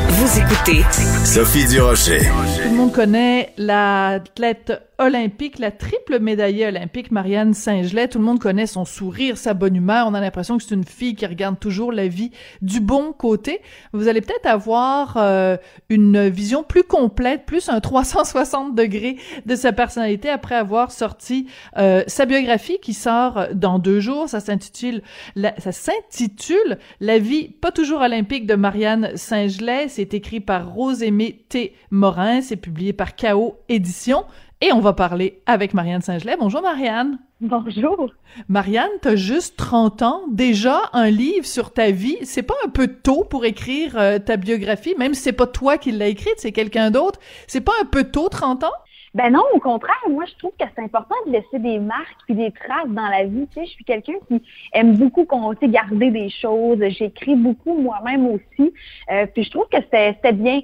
[0.09, 0.83] Vous écoutez
[1.25, 2.21] Sophie Durocher.
[2.21, 8.09] Tout le monde connaît l'athlète olympique, la triple médaillée olympique Marianne Saint-Gelais.
[8.09, 10.07] Tout le monde connaît son sourire, sa bonne humeur.
[10.09, 12.31] On a l'impression que c'est une fille qui regarde toujours la vie
[12.63, 13.61] du bon côté.
[13.93, 15.57] Vous allez peut-être avoir euh,
[15.91, 22.03] une vision plus complète, plus un 360 degrés de sa personnalité après avoir sorti euh,
[22.07, 24.29] sa biographie qui sort dans deux jours.
[24.29, 25.03] Ça s'intitule
[25.35, 29.89] la, ça s'intitule La vie pas toujours olympique de Marianne Saint-Gelais.
[29.97, 31.73] C'est écrit par Rose-Aimée T.
[31.91, 32.43] Morin.
[32.43, 34.27] C'est publié par Chaos Éditions.
[34.61, 36.37] Et on va parler avec Marianne Saint-Gelais.
[36.39, 37.19] Bonjour Marianne.
[37.41, 38.11] Bonjour.
[38.49, 42.19] Marianne, t'as juste 30 ans, déjà un livre sur ta vie.
[42.25, 45.79] C'est pas un peu tôt pour écrire euh, ta biographie, même si c'est pas toi
[45.79, 47.19] qui l'as écrite, c'est quelqu'un d'autre.
[47.47, 48.73] C'est pas un peu tôt, 30 ans?
[49.17, 52.35] Ben non, au contraire, moi je trouve que c'est important de laisser des marques puis
[52.35, 53.47] des traces dans la vie.
[53.47, 54.43] Tu sais, je suis quelqu'un qui
[54.75, 56.79] aime beaucoup compter, garder des choses.
[56.91, 58.75] J'écris beaucoup moi-même aussi.
[59.11, 60.61] Euh, puis je trouve que c'était bien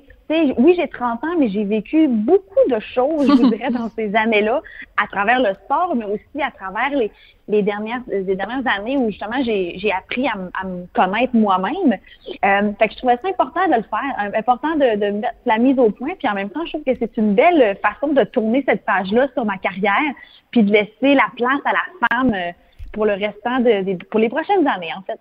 [0.59, 4.63] oui, j'ai 30 ans, mais j'ai vécu beaucoup de choses, je dirais, dans ces années-là,
[4.97, 7.11] à travers le sport, mais aussi à travers les,
[7.49, 11.99] les dernières, les dernières années où justement j'ai appris à, me connaître moi-même.
[12.45, 15.59] Euh, fait que je trouvais ça important de le faire, important de, de mettre la
[15.59, 18.25] mise au point, puis en même temps, je trouve que c'est une belle façon de
[18.25, 20.13] tourner cette page-là sur ma carrière,
[20.51, 22.53] puis de laisser la place à la femme euh,
[22.93, 25.19] pour le restant de pour les prochaines années, en fait.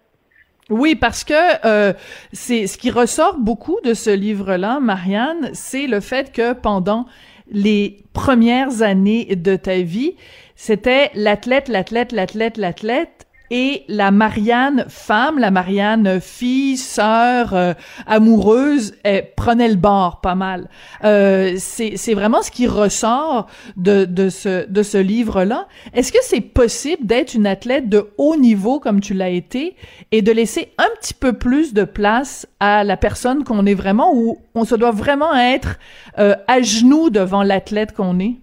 [0.70, 1.34] Oui, parce que
[1.66, 1.94] euh,
[2.32, 7.06] c'est ce qui ressort beaucoup de ce livre-là, Marianne, c'est le fait que pendant
[7.52, 10.16] les premières années de ta vie,
[10.56, 17.74] c'était l'athlète, l'athlète, l'athlète, l'athlète, et la Marianne femme, la Marianne fille, sœur, euh,
[18.08, 18.96] amoureuse,
[19.36, 20.70] prenait le bord pas mal.
[21.04, 25.68] Euh, c'est vraiment ce qui ressort de, de ce, de ce livre-là.
[25.94, 29.76] Est-ce que c'est possible d'être une athlète de haut niveau comme tu l'as été
[30.14, 34.14] et de laisser un petit peu plus de place à la personne qu'on est vraiment
[34.16, 35.78] ou on se doit vraiment être
[36.20, 38.36] euh, à genoux devant l'athlète qu'on est?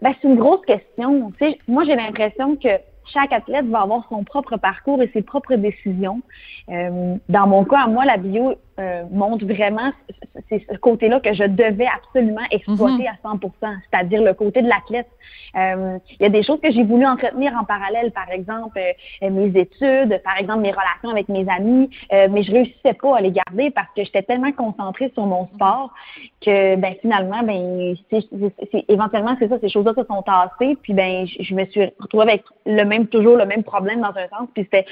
[0.00, 1.30] Ben, c'est une grosse question.
[1.38, 2.68] Tu sais, moi, j'ai l'impression que
[3.12, 6.20] chaque athlète va avoir son propre parcours et ses propres décisions.
[6.68, 9.92] Euh, dans mon cas, à moi, la bio euh, montre vraiment
[10.48, 13.14] c'est ce côté-là que je devais absolument exploiter mhm.
[13.24, 13.50] à 100%
[13.90, 15.08] c'est-à-dire le côté de l'athlète.
[15.56, 19.30] Euh, il y a des choses que j'ai voulu entretenir en parallèle, par exemple euh,
[19.30, 23.32] mes études, par exemple mes relations avec mes amis, mais je réussissais pas à les
[23.32, 25.92] garder parce que j'étais tellement concentrée sur mon sport
[26.40, 31.26] que ben finalement ben c'est, éventuellement c'est ça ces choses-là se sont tassées puis ben
[31.26, 34.64] je, me suis retrouvée avec le même toujours le même problème dans un sens puis
[34.64, 34.86] c'était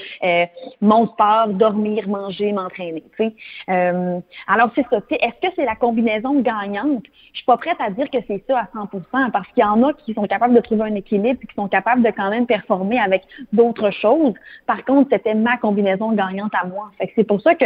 [0.81, 3.03] mon sport, dormir, manger, m'entraîner.
[3.17, 3.33] Tu sais.
[3.79, 4.97] Euh, alors, c'est ça.
[5.09, 7.03] Est-ce que c'est la combinaison gagnante?
[7.33, 9.83] Je suis pas prête à dire que c'est ça à 100% parce qu'il y en
[9.83, 12.45] a qui sont capables de trouver un équilibre et qui sont capables de quand même
[12.45, 14.33] performer avec d'autres choses.
[14.65, 16.91] Par contre, c'était ma combinaison gagnante à moi.
[16.97, 17.65] Fait c'est pour ça que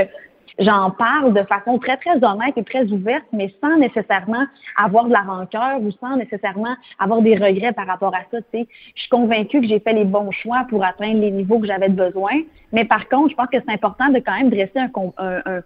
[0.59, 4.45] j'en parle de façon très, très honnête et très ouverte, mais sans nécessairement
[4.77, 8.37] avoir de la rancœur ou sans nécessairement avoir des regrets par rapport à ça.
[8.53, 11.89] Je suis convaincue que j'ai fait les bons choix pour atteindre les niveaux que j'avais
[11.89, 12.33] besoin.
[12.71, 15.61] Mais par contre, je pense que c'est important de quand même dresser un, un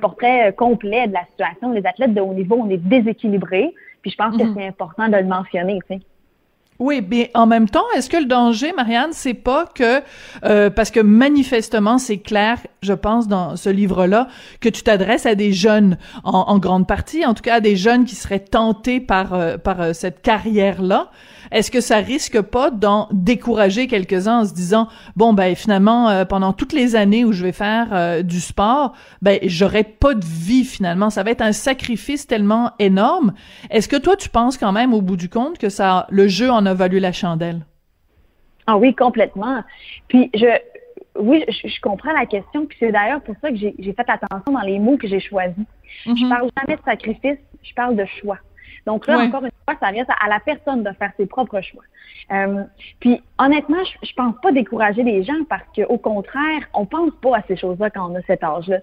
[0.00, 1.72] portrait complet de la situation.
[1.72, 3.74] Les athlètes de haut niveau, on est déséquilibrés.
[4.02, 4.54] Puis je pense que mhm.
[4.56, 5.78] c'est important de le mentionner.
[5.88, 6.00] Tu sais.
[6.80, 10.02] Oui, mais en même temps, est-ce que le danger, Marianne, c'est pas que
[10.44, 14.26] euh, parce que manifestement, c'est clair, je pense, dans ce livre-là,
[14.60, 18.04] que tu t'adresses à des jeunes en, grande partie, en tout cas à des jeunes
[18.04, 21.10] qui seraient tentés par euh, par euh, cette carrière-là.
[21.52, 26.24] Est-ce que ça risque pas d'en décourager quelques-uns en se disant bon ben finalement euh,
[26.24, 30.64] pendant toutes les années où je vais faire du sport, ben j'aurai pas de vie
[30.64, 33.34] finalement, ça va être un sacrifice tellement énorme.
[33.70, 36.50] Est-ce que toi tu penses quand même au bout du compte que ça le jeu
[36.50, 37.64] en a valu la chandelle?
[38.66, 39.62] Ah oui, complètement.
[40.08, 40.46] Puis je
[41.16, 44.60] oui, je, comprends la question, puis c'est d'ailleurs pour ça que j'ai fait attention dans
[44.60, 45.54] les mots que j'ai choisis.
[46.04, 46.28] Je mm-hmm.
[46.28, 48.38] parle jamais de sacrifice, je parle de choix.
[48.86, 51.84] Donc là, encore une fois, ça reste à la personne de faire ses propres choix.
[52.32, 52.64] Euh,
[53.00, 57.38] puis honnêtement, je, je pense pas décourager les gens parce qu'au contraire, on pense pas
[57.38, 58.78] à ces choses-là quand on a cet âge-là.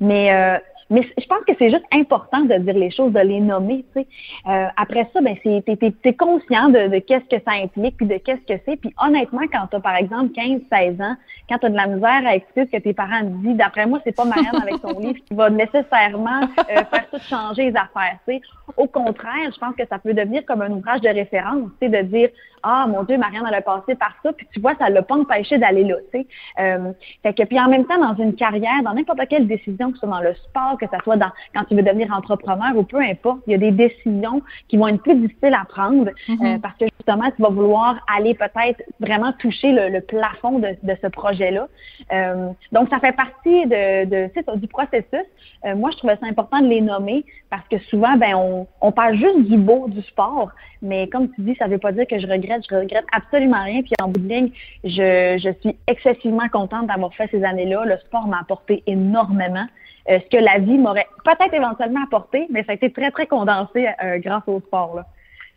[0.00, 0.58] Mais euh,
[0.92, 3.84] mais je pense que c'est juste important de dire les choses, de les nommer.
[3.94, 4.06] Tu sais.
[4.46, 8.06] Euh, après ça, ben c'est t'es, es, conscient de, de qu'est-ce que ça implique, puis
[8.06, 8.76] de qu'est-ce que c'est.
[8.76, 11.16] Puis honnêtement, quand tu as par exemple 15, 16 ans,
[11.48, 13.86] quand tu as de la misère à expliquer ce que tes parents te disent, d'après
[13.86, 17.76] moi, c'est pas Marianne avec son livre qui va nécessairement euh, faire tout changer les
[17.76, 18.18] affaires.
[18.28, 18.40] Tu sais.
[18.76, 22.02] Au contraire, je pense que ça peut devenir comme un ouvrage de référence, tu sais,
[22.02, 22.28] de dire
[22.62, 25.16] Ah mon Dieu, Marianne, elle a passé par ça, puis tu vois, ça l'a pas
[25.16, 25.96] empêché d'aller là.
[26.12, 26.26] Tu sais.
[26.58, 29.94] Euh, fait que puis en même temps, dans une carrière, dans n'importe quelle décision, que
[29.94, 32.82] ce soit dans le sport, que ça soit dans, quand tu veux devenir entrepreneur ou
[32.82, 36.58] peu importe, il y a des décisions qui vont être plus difficiles à prendre euh,
[36.58, 41.06] parce que justement, tu vas vouloir aller peut-être vraiment toucher le, plafond de, de ce
[41.06, 41.68] projet-là.
[42.12, 45.26] Euh, donc, ça fait partie de, de du processus.
[45.64, 48.92] Euh, moi, je trouvais ça important de les nommer parce que souvent, ben, on, on
[48.92, 52.06] parle juste du beau du sport, mais comme tu dis, ça ne veut pas dire
[52.06, 52.62] que je regrette.
[52.68, 53.82] Je regrette absolument rien.
[53.82, 54.50] Puis en bout de ligne,
[54.84, 57.84] je, je suis excessivement contente d'avoir fait ces années-là.
[57.84, 59.66] Le sport m'a apporté énormément.
[60.10, 63.26] Euh, ce que la vie m'aurait peut-être éventuellement apporté, mais ça a été très, très
[63.26, 65.02] condensé euh, grâce au sport.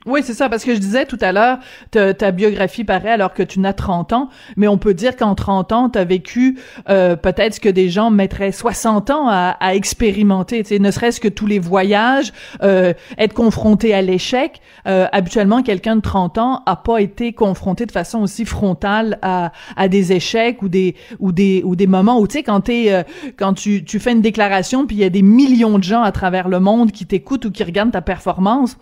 [0.06, 1.58] Oui, c'est ça, parce que je disais tout à l'heure,
[1.92, 5.72] ta biographie paraît alors que tu n'as 30 ans, mais on peut dire qu'en 30
[5.72, 9.74] ans, tu as vécu euh, peut-être ce que des gens mettraient 60 ans à, à
[9.74, 14.62] expérimenter, ne serait-ce que tous les voyages, euh, être confronté à l'échec.
[14.88, 19.52] Euh, habituellement, quelqu'un de 30 ans a pas été confronté de façon aussi frontale à,
[19.76, 22.94] à des échecs ou des ou des ou des moments où tu sais quand t'es
[22.94, 23.04] euh,
[23.38, 26.12] quand tu, tu fais une déclaration puis il y a des millions de gens à
[26.12, 28.78] travers le monde qui t'écoutent ou qui regardent ta performance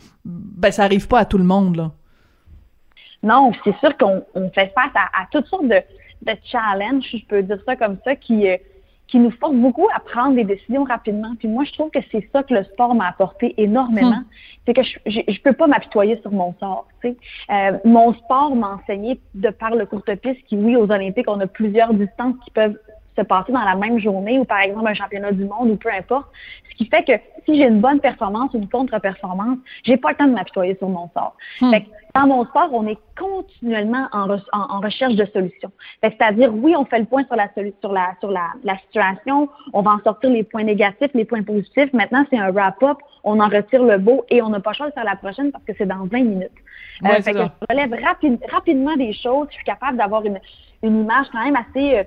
[0.63, 1.91] ben ça arrive pas à tout le monde là.
[3.21, 5.81] Non, c'est sûr qu'on fait face à, toutes sortes de,
[6.23, 8.57] de challenges, je peux dire ça comme ça, qui euh,
[9.07, 11.35] qui nous forcent beaucoup à prendre des décisions rapidement.
[11.37, 14.09] Puis moi, je trouve que c'est ça que le sport m'a apporté énormément.
[14.09, 14.25] Hmm.
[14.65, 16.87] C'est que je, je, peux pas m'apitoyer sur mon sort.
[17.01, 17.17] Tu sais.
[17.51, 21.39] Euh, mon sport m'a enseigné de par le courte piste, qui oui, aux Olympiques, on
[21.41, 22.77] a plusieurs distances qui peuvent
[23.15, 25.91] se passer dans la même journée ou par exemple un championnat du monde ou peu
[25.91, 26.27] importe.
[26.73, 27.13] Ce qui fait que
[27.45, 30.89] si j'ai une bonne performance ou une contre-performance, j'ai pas le temps de m'apitoyer sur
[30.89, 31.35] mon sort.
[31.61, 31.71] Hmm.
[31.71, 35.71] Fait que dans mon sport, on est continuellement en, en, recherche de solutions.
[36.03, 37.49] C'est-à-dire, oui, on fait le point sur la
[37.81, 41.43] sur la sur la, la, situation, on va en sortir les points négatifs, les points
[41.43, 41.91] positifs.
[41.93, 44.89] Maintenant, c'est un wrap-up, on en retire le beau et on n'a pas le choix
[44.89, 46.51] de faire la prochaine parce que c'est dans 20 minutes.
[47.03, 47.95] Euh, fait que je relève
[48.51, 50.39] rapidement des choses, je suis capable d'avoir une,
[50.83, 52.03] une image quand même assez euh,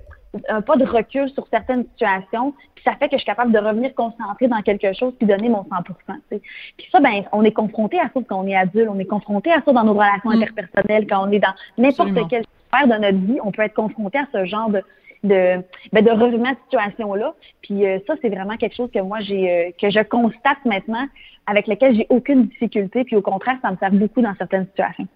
[0.49, 3.59] un pas de recul sur certaines situations, puis ça fait que je suis capable de
[3.59, 5.85] revenir concentrer dans quelque chose puis donner mon 100%
[6.29, 9.51] Puis ça, ben, on est confronté à ça quand on est adulte, on est confronté
[9.53, 10.43] à ça dans nos relations mm.
[10.43, 14.19] interpersonnelles, quand on est dans n'importe quelle sphère de notre vie, on peut être confronté
[14.19, 14.83] à ce genre de
[15.23, 15.63] de,
[15.93, 17.35] ben de revirement de situation-là.
[17.63, 21.07] Puis euh, ça, c'est vraiment quelque chose que moi, j'ai euh, que je constate maintenant,
[21.47, 25.09] avec lequel j'ai aucune difficulté, puis au contraire, ça me sert beaucoup dans certaines situations.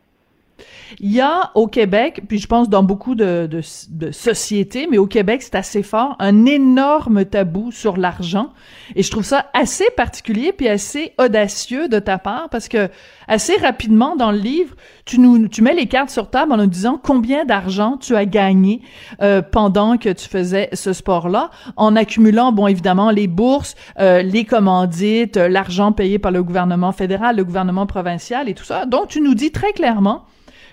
[0.99, 4.99] Il y a au Québec, puis je pense dans beaucoup de, de, de sociétés, mais
[4.99, 8.51] au Québec, c'est assez fort, un énorme tabou sur l'argent.
[8.97, 12.89] Et je trouve ça assez particulier puis assez audacieux de ta part parce que
[13.29, 16.67] assez rapidement dans le livre, tu nous tu mets les cartes sur table en nous
[16.67, 18.83] disant combien d'argent tu as gagné
[19.23, 24.45] euh, pendant que tu faisais ce sport-là, en accumulant bon évidemment les bourses, euh, les
[24.45, 28.87] commandites, l'argent payé par le gouvernement fédéral, le gouvernement provincial et tout ça.
[28.87, 30.25] Donc tu nous dis très clairement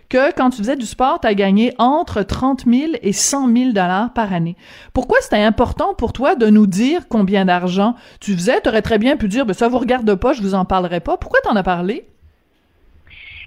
[0.09, 3.71] que quand tu faisais du sport, tu as gagné entre 30 000 et 100 000
[3.71, 4.55] dollars par année.
[4.93, 8.61] Pourquoi c'était important pour toi de nous dire combien d'argent tu faisais?
[8.61, 10.99] Tu aurais très bien pu dire, ben, ça vous regarde pas, je vous en parlerai
[10.99, 11.17] pas.
[11.17, 12.05] Pourquoi t'en as parlé?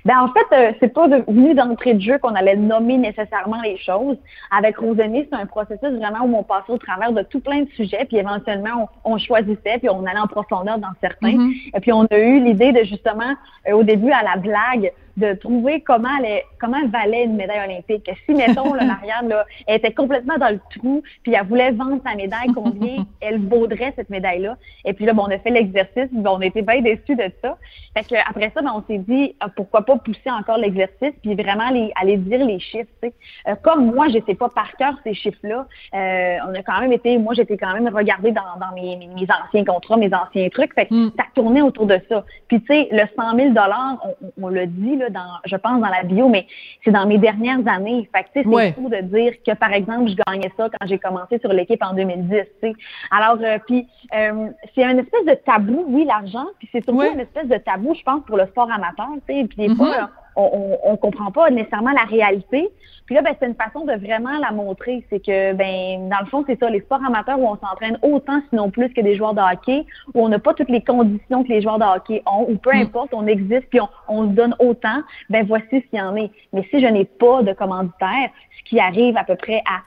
[0.04, 3.76] Ben en fait, euh, c'est pas devenu d'entrée de jeu qu'on allait nommer nécessairement les
[3.76, 4.16] choses.
[4.50, 7.68] Avec Rosemary, c'est un processus vraiment où on passait au travers de tout plein de
[7.76, 11.32] sujets, puis éventuellement on, choisissait, puis on allait en profondeur dans certains.
[11.32, 11.76] Mm-hmm.
[11.76, 13.34] Et puis on a eu l'idée de justement,
[13.68, 17.64] euh, au début à la blague, de trouver comment elle, comment elle valait une médaille
[17.64, 18.10] olympique.
[18.26, 22.00] Si, mettons, le Marianne, là, elle était complètement dans le trou, puis elle voulait vendre
[22.04, 24.56] sa médaille, combien elle vaudrait cette médaille-là?
[24.84, 27.56] Et puis là, bon, on a fait l'exercice, puis on était bien déçus de ça.
[27.96, 31.34] Fait que après ça, ben, on s'est dit, ah, pourquoi pas pousser encore l'exercice, puis
[31.34, 32.88] vraiment aller, aller dire les chiffres.
[33.02, 36.92] Euh, comme moi, je sais pas par cœur ces chiffres-là, euh, on a quand même
[36.92, 40.74] été, moi, j'étais quand même regardée dans, dans mes, mes, anciens contrats, mes anciens trucs.
[40.74, 41.12] Fait que mm.
[41.18, 42.24] ça tournait autour de ça.
[42.48, 45.88] Puis tu sais, le 100 000 on, on, le dit là, dans, je pense dans
[45.88, 46.46] la bio, mais
[46.84, 48.08] c'est dans mes dernières années.
[48.14, 50.86] Fait que tu sais, c'est fou de dire que par exemple, je gagnais ça quand
[50.86, 52.42] j'ai commencé sur l'équipe en 2010.
[52.60, 52.72] sais.
[53.10, 56.46] Alors euh, puis euh, c'est un espèce de tabou, oui, l'argent.
[56.58, 59.08] Puis c'est surtout une espèce de tabou, je pense, pour le sport amateur.
[59.28, 59.46] Tu sais.
[59.46, 60.10] Puis des fois,
[60.40, 62.68] on, on, comprend pas nécessairement la réalité.
[63.06, 65.04] Puis là, ben, c'est une façon de vraiment la montrer.
[65.10, 68.40] C'est que, ben, dans le fond, c'est ça, les sports amateurs où on s'entraîne autant,
[68.50, 71.48] sinon plus que des joueurs de hockey, où on n'a pas toutes les conditions que
[71.48, 72.82] les joueurs de hockey ont, ou peu mm.
[72.82, 76.16] importe, on existe puis on, on se donne autant, ben voici ce qu'il y en
[76.16, 76.30] est.
[76.52, 79.80] Mais si je n'ai pas de commanditaire, ce qui arrive à peu près à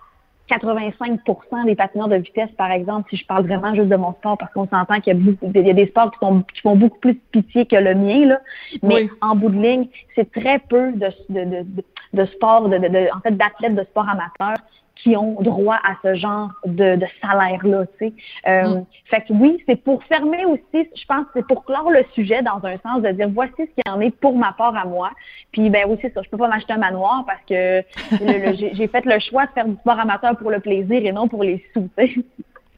[0.58, 4.38] 85% des patineurs de vitesse, par exemple, si je parle vraiment juste de mon sport,
[4.38, 7.00] parce qu'on s'entend qu'il y a beaucoup, il y a des sports qui, font beaucoup
[7.00, 8.40] plus pitié que le mien, là.
[8.82, 13.16] Mais en bout de ligne, c'est très peu de, de, de, de sport, de, de,
[13.16, 14.58] en fait, d'athlètes de sport amateur
[14.96, 18.14] qui ont droit à ce genre de, de salaire-là, tu sais.
[18.48, 18.86] Euh, mm.
[19.06, 22.64] Fait que oui, c'est pour fermer aussi, je pense, c'est pour clore le sujet dans
[22.64, 25.12] un sens de dire voici ce qu'il y en est pour ma part à moi.
[25.52, 27.84] Puis ben oui, c'est ça, je peux pas m'acheter un manoir parce que
[28.76, 31.44] j'ai fait le choix de faire du sport amateur pour le plaisir et non pour
[31.44, 31.90] les sous.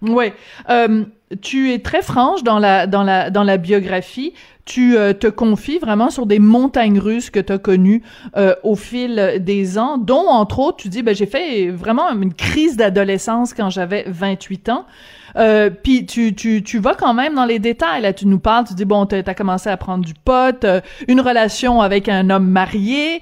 [0.01, 0.31] Oui.
[0.69, 1.05] Euh,
[1.41, 4.33] tu es très franche dans la, dans la, dans la biographie.
[4.65, 8.01] Tu euh, te confies vraiment sur des montagnes russes que tu as connues
[8.35, 12.33] euh, au fil des ans, dont, entre autres, tu dis, ben, j'ai fait vraiment une
[12.33, 14.85] crise d'adolescence quand j'avais 28 ans.
[15.37, 18.01] Euh, puis tu, tu, tu vas quand même dans les détails.
[18.01, 20.81] Là, tu nous parles, tu dis, bon, tu as commencé à prendre du pot, euh,
[21.07, 23.21] une relation avec un homme marié,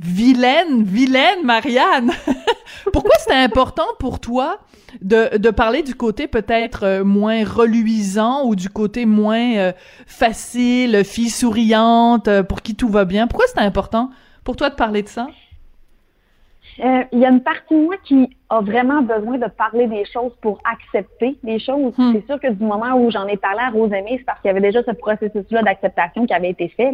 [0.00, 2.12] vilaine, vilaine Marianne.
[2.92, 4.60] Pourquoi c'était important pour toi
[5.02, 9.72] de, de parler du côté peut-être euh, moins reluisant ou du côté moins euh,
[10.06, 13.26] facile, fille souriante, euh, pour qui tout va bien?
[13.26, 14.10] Pourquoi c'était important
[14.44, 15.28] pour toi de parler de ça?
[16.78, 20.32] Il y a une partie de moi qui a vraiment besoin de parler des choses
[20.42, 21.94] pour accepter les choses.
[21.96, 22.12] Hmm.
[22.14, 24.50] C'est sûr que du moment où j'en ai parlé à Rosemée, c'est parce qu'il y
[24.50, 26.92] avait déjà ce processus-là d'acceptation qui avait été fait.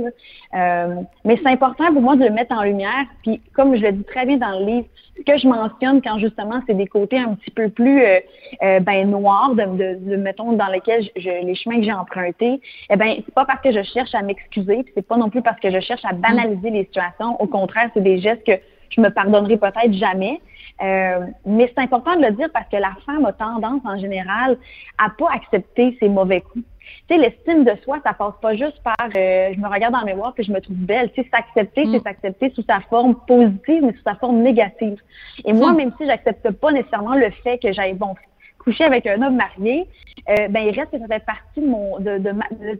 [0.55, 3.07] Euh, mais c'est important pour moi de le mettre en lumière.
[3.23, 4.87] Puis comme je le dis très bien dans le livre,
[5.17, 8.21] ce que je mentionne quand justement c'est des côtés un petit peu plus euh,
[8.63, 12.61] euh ben noirs, de, de, mettons dans lesquels je, les chemins que j'ai empruntés,
[12.91, 15.41] eh ben c'est pas parce que je cherche à m'excuser, puis c'est pas non plus
[15.41, 17.41] parce que je cherche à banaliser les situations.
[17.41, 20.41] Au contraire, c'est des gestes que je me pardonnerai peut-être jamais.
[20.83, 24.59] Euh, mais c'est important de le dire parce que la femme a tendance en général
[24.99, 26.65] à pas accepter ses mauvais coups.
[27.09, 30.01] Tu sais, l'estime de soi, ça passe pas juste par euh, je me regarde dans
[30.01, 31.11] le miroir et je me trouve belle.
[31.13, 32.03] Tu sais, s'accepter, c'est mm.
[32.03, 34.99] s'accepter sous sa forme positive, mais sous sa forme négative.
[35.45, 35.77] Et moi, mm.
[35.77, 38.15] même si j'accepte pas nécessairement le fait que j'aille bon
[38.59, 39.87] coucher avec un homme marié,
[40.29, 42.33] euh, ben il reste que ça fait partie de mon de, de,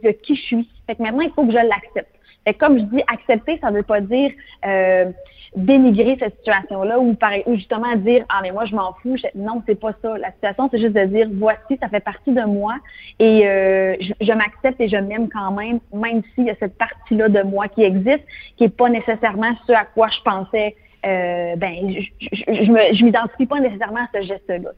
[0.03, 0.69] de qui je suis.
[0.85, 2.16] Fait que maintenant, il faut que je l'accepte.
[2.47, 4.31] Fait comme je dis, accepter, ça ne veut pas dire
[4.65, 5.11] euh,
[5.57, 9.17] dénigrer cette situation-là ou, ou justement dire ah mais moi je m'en fous.
[9.35, 10.17] Non, c'est pas ça.
[10.17, 12.75] La situation, c'est juste de dire voici, ça fait partie de moi
[13.19, 17.27] et euh, je, m'accepte et je m'aime quand même, même s'il y a cette partie-là
[17.27, 18.23] de moi qui existe,
[18.55, 20.73] qui est pas nécessairement ce à quoi je pensais
[21.07, 21.89] euh, ben
[22.19, 24.71] je, m'identifie pas nécessairement à ce geste-là.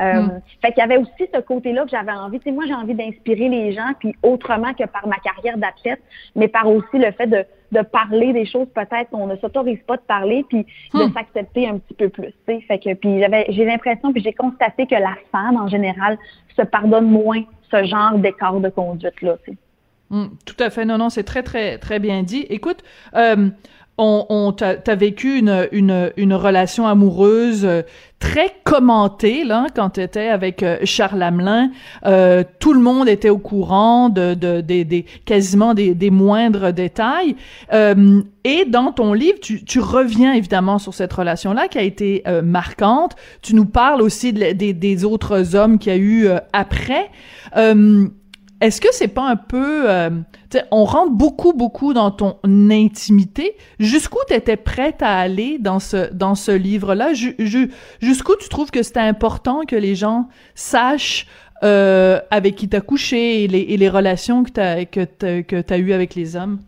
[0.00, 0.40] Euh, hmm.
[0.62, 2.38] Fait qu'il y avait aussi ce côté-là que j'avais envie.
[2.38, 6.02] Tu sais, moi, j'ai envie d'inspirer les gens, puis autrement que par ma carrière d'athlète,
[6.34, 9.96] mais par aussi le fait de, de parler des choses peut-être qu'on ne s'autorise pas
[9.96, 11.12] de parler, puis de hmm.
[11.12, 12.32] s'accepter un petit peu plus.
[12.46, 16.18] Fait que puis j'avais j'ai l'impression, puis j'ai constaté que la femme en général
[16.56, 19.36] se pardonne moins ce genre d'écart de conduite là.
[19.44, 19.58] Tu sais.
[20.10, 20.84] Hmm, tout à fait.
[20.84, 22.46] Non, non, c'est très, très, très bien dit.
[22.48, 22.82] Écoute,
[23.14, 23.50] euh,
[23.98, 27.82] on, on t'as vécu une, une, une relation amoureuse euh,
[28.18, 31.70] très commentée là quand t'étais avec euh, Charles Hamelin.
[32.06, 37.36] Euh, tout le monde était au courant de, de, des quasiment des, des, moindres détails.
[37.72, 42.22] Euh, et dans ton livre, tu, tu, reviens évidemment sur cette relation-là qui a été
[42.42, 43.14] marquante.
[43.42, 47.10] Tu nous parles aussi des, des autres hommes qu'il y a eu après.
[48.60, 50.10] Est-ce que c'est pas un peu, euh,
[50.72, 53.56] on rentre beaucoup beaucoup dans ton intimité.
[53.78, 57.12] Jusqu'où tu étais prête à aller dans ce dans ce livre-là?
[57.12, 61.26] Jusqu'où tu trouves que c'était important que les gens sachent
[61.62, 65.60] euh, avec qui t'as couché et les, et les relations que t'as que t'as, que
[65.60, 66.58] t'as eues avec les hommes?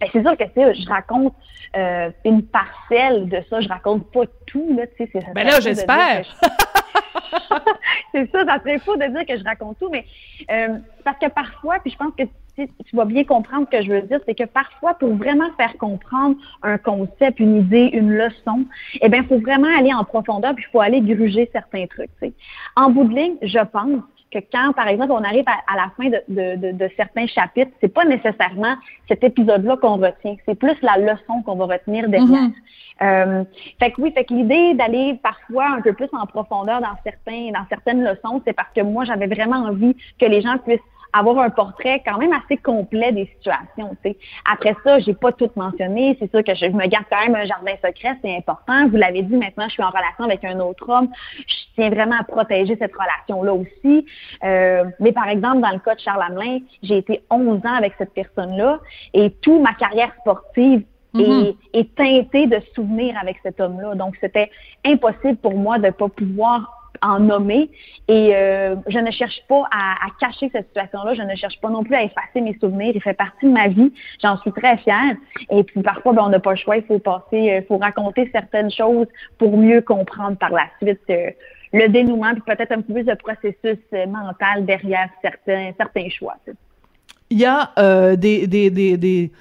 [0.00, 1.34] C'est sûr que je raconte
[1.76, 3.60] euh, une parcelle de ça.
[3.60, 4.86] Je raconte pas tout là.
[4.86, 6.24] Tu sais, ben là, j'espère.
[8.12, 10.04] c'est ça, ça serait faux de dire que je raconte tout, mais
[10.50, 12.24] euh, parce que parfois, puis je pense que
[12.56, 15.50] tu, tu vas bien comprendre ce que je veux dire, c'est que parfois, pour vraiment
[15.56, 18.64] faire comprendre un concept, une idée, une leçon,
[19.00, 22.10] eh bien, il faut vraiment aller en profondeur, puis il faut aller gruger certains trucs.
[22.76, 24.02] En bout de ligne, je pense
[24.34, 27.26] que quand, par exemple, on arrive à, à la fin de, de, de, de certains
[27.26, 28.74] chapitres, c'est pas nécessairement
[29.08, 32.50] cet épisode-là qu'on retient, c'est plus la leçon qu'on va retenir derrière.
[33.02, 33.44] Euh,
[33.80, 37.50] fait que oui, fait que l'idée d'aller parfois un peu plus en profondeur dans certains,
[37.52, 40.78] dans certaines leçons, c'est parce que moi j'avais vraiment envie que les gens puissent
[41.14, 43.96] avoir un portrait quand même assez complet des situations.
[44.50, 46.16] Après ça, j'ai pas tout mentionné.
[46.18, 48.88] C'est sûr que je, me garde quand même un jardin secret, c'est important.
[48.88, 51.08] Vous l'avez dit, maintenant, je suis en relation avec un autre homme.
[51.46, 54.06] Je tiens vraiment à protéger cette relation-là aussi.
[54.42, 57.94] Euh, mais par exemple, dans le cas de Charles Hamelin, j'ai été 11 ans avec
[57.96, 58.80] cette personne-là
[59.12, 60.82] et toute ma carrière sportive
[61.16, 63.94] est, est teintée de souvenirs avec cet homme-là.
[63.94, 64.50] Donc, c'était
[64.84, 67.70] impossible pour moi de pas pouvoir en nommer.
[68.08, 71.14] Et euh, je ne cherche pas à, cacher cette situation-là.
[71.14, 72.92] Je ne cherche pas non plus à effacer mes souvenirs.
[72.94, 73.92] Il fait partie de ma vie.
[74.22, 75.14] J'en suis très fière.
[75.50, 76.76] Et puis parfois, ben, on n'a pas le choix.
[76.76, 79.06] Il faut passer, il faut raconter certaines choses
[79.38, 81.30] pour mieux comprendre par la suite euh,
[81.74, 86.36] le dénouement, puis peut-être un peu plus de processus euh, mental derrière certains, certains choix.
[87.30, 89.32] Il y a euh, des, des, des,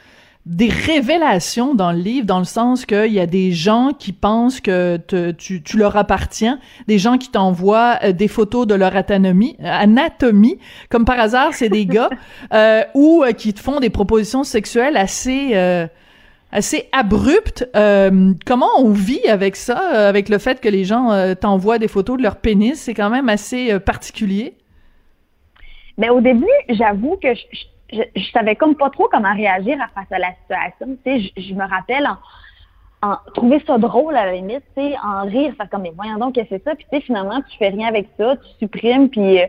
[0.45, 4.59] des révélations dans le livre, dans le sens qu'il y a des gens qui pensent
[4.59, 8.93] que te- tu, tu leur appartiens, des gens qui t'envoient euh, des photos de leur
[8.93, 12.09] anatomie, anatomie comme par hasard, c'est des gars,
[12.53, 15.51] euh, ou euh, qui te font des propositions sexuelles assez...
[15.53, 15.87] euh,
[16.55, 17.67] assez abruptes.
[17.75, 22.17] Euh, comment on vit avec ça, avec le fait que les gens t'envoient des photos
[22.17, 22.79] de leur pénis?
[22.79, 24.53] C'est quand même assez particulier.
[25.97, 27.63] Mais au début, j'avoue que je, je,
[27.93, 30.97] je, je savais comme pas trop comment réagir à face à la situation.
[31.05, 32.17] Tu sais, je, je me rappelle en,
[33.03, 36.17] en trouver ça drôle à la limite, tu sais, en rire, faire comme mais voyons
[36.17, 39.09] donc que c'est ça, puis tu sais finalement tu fais rien avec ça, tu supprimes,
[39.09, 39.47] puis euh,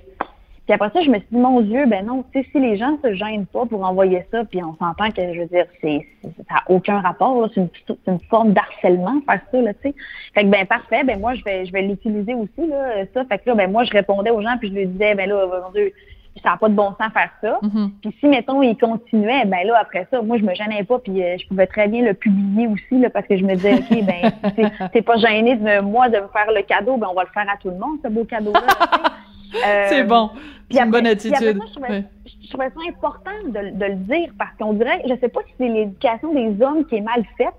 [0.66, 2.76] puis après ça je me suis dit mon Dieu, ben non, tu sais si les
[2.76, 6.04] gens se gênent pas pour envoyer ça, puis on s'entend que je veux dire c'est
[6.48, 7.68] ça a aucun rapport, c'est une,
[8.08, 9.94] une forme d'harcèlement faire ça là, tu sais.
[10.34, 13.38] Fait que ben parfait, ben moi je vais je vais l'utiliser aussi là, ça, fait
[13.38, 15.70] que là ben moi je répondais aux gens puis je leur disais ben là mon
[15.70, 15.92] Dieu
[16.42, 17.60] ça n'a pas de bon sens faire ça.
[18.02, 21.22] Puis si, mettons, il continuait, ben là, après ça, moi, je me gênais pas, puis
[21.22, 24.04] euh, je pouvais très bien le publier aussi, là, parce que je me disais, OK,
[24.04, 27.22] ben, t'es pas gêné de me- moi de me faire le cadeau, ben on va
[27.22, 28.60] le faire à tout le monde, ce beau cadeau-là.
[28.60, 28.98] sais.
[29.64, 30.30] Euh, C'est bon.
[30.68, 31.36] puis C'est une bonne puis après attitude.
[31.62, 32.04] ça, je, trouvais, Ouais.
[32.42, 35.52] je trouvais ça important de, de le dire parce qu'on dirait, je sais pas si
[35.58, 37.54] c'est l'éducation des hommes qui est mal faite,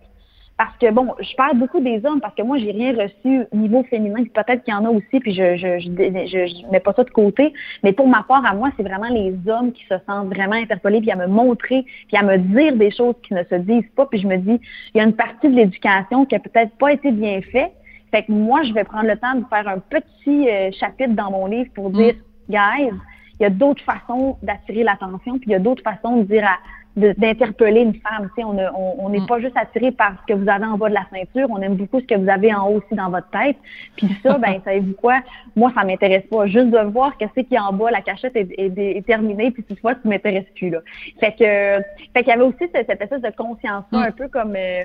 [0.58, 3.58] parce que bon, je parle beaucoup des hommes parce que moi j'ai rien reçu au
[3.58, 6.72] niveau féminin, puis peut-être qu'il y en a aussi, puis je je, je, je, je
[6.72, 7.54] mets pas ça de côté,
[7.84, 11.02] mais pour ma part à moi, c'est vraiment les hommes qui se sentent vraiment interpellés,
[11.02, 14.06] puis à me montrer, puis à me dire des choses qui ne se disent pas,
[14.06, 14.62] puis je me dis,
[14.94, 17.74] il y a une partie de l'éducation qui a peut-être pas été bien faite,
[18.12, 21.32] fait que moi je vais prendre le temps de faire un petit euh, chapitre dans
[21.32, 22.16] mon livre pour dire,
[22.50, 22.92] guys,
[23.40, 26.46] il y a d'autres façons d'attirer l'attention, puis il y a d'autres façons de dire
[26.46, 26.58] à
[26.96, 28.30] d'interpeller une femme.
[28.36, 30.66] Tu sais, on ne- on on n'est pas juste attiré par ce que vous avez
[30.66, 32.96] en bas de la ceinture, on aime beaucoup ce que vous avez en haut aussi
[32.96, 33.58] dans votre tête.
[33.96, 35.20] Puis ça, ben savez-vous quoi?
[35.56, 36.48] Moi, ça m'intéresse pas.
[36.48, 39.52] Juste de voir qu'est-ce qu'il y a en bas, la cachette est, est, est terminée,
[39.52, 40.70] puis toutefois, tu m'intéresses plus.
[40.70, 40.80] Là.
[41.20, 41.84] Fait que
[42.14, 44.84] fait qu'il y avait aussi cette, cette espèce de conscience-là, un peu comme euh,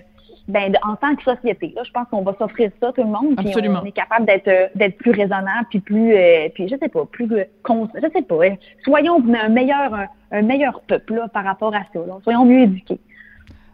[0.51, 1.72] ben, en tant que société.
[1.74, 3.80] Là, je pense qu'on va s'offrir ça tout le monde, puis Absolument.
[3.82, 7.05] on est capable d'être euh, d'être plus raisonnable, puis plus euh, puis je sais pas,
[7.07, 7.44] plus euh,
[7.94, 8.44] je sais pas.
[8.46, 8.57] hein.
[8.84, 11.98] Soyons un meilleur un, un meilleur peuple là, par rapport à ça.
[12.07, 12.18] là.
[12.22, 13.01] Soyons mieux éduqués.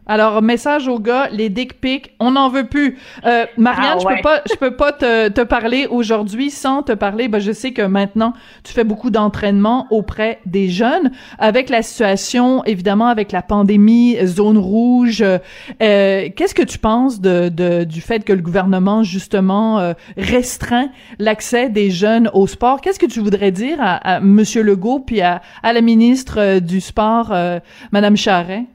[0.06, 2.96] Alors, message aux gars, les dick pics, on n'en veut plus.
[3.24, 6.92] Euh, Marianne, Ah je peux pas, je peux pas te, te parler aujourd'hui sans te
[6.92, 7.26] parler.
[7.28, 8.32] Ben, je sais que maintenant,
[8.62, 11.10] tu fais beaucoup d'entraînement auprès des jeunes.
[11.38, 15.38] Avec la situation, évidemment, avec la pandémie, zone rouge, euh,
[15.82, 20.88] euh, qu'est-ce que tu penses de, de- du fait que le gouvernement, justement, euh, restreint
[21.18, 22.80] l'accès des jeunes au sport?
[22.80, 26.60] Qu'est-ce que tu voudrais dire à, à Monsieur Legault puis à, à la ministre euh,
[26.60, 27.58] du Sport, euh,
[27.90, 28.66] Madame Charret?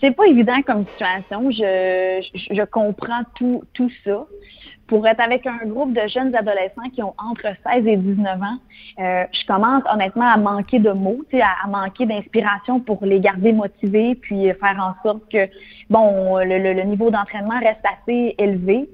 [0.00, 1.50] C'est pas évident comme situation.
[1.50, 4.24] Je, je, je comprends tout, tout ça.
[4.86, 8.58] Pour être avec un groupe de jeunes adolescents qui ont entre 16 et 19 ans,
[9.00, 13.52] euh, je commence honnêtement à manquer de mots, à, à manquer d'inspiration pour les garder
[13.52, 15.46] motivés, puis faire en sorte que
[15.90, 18.88] bon le, le- le niveau d'entraînement reste assez élevé.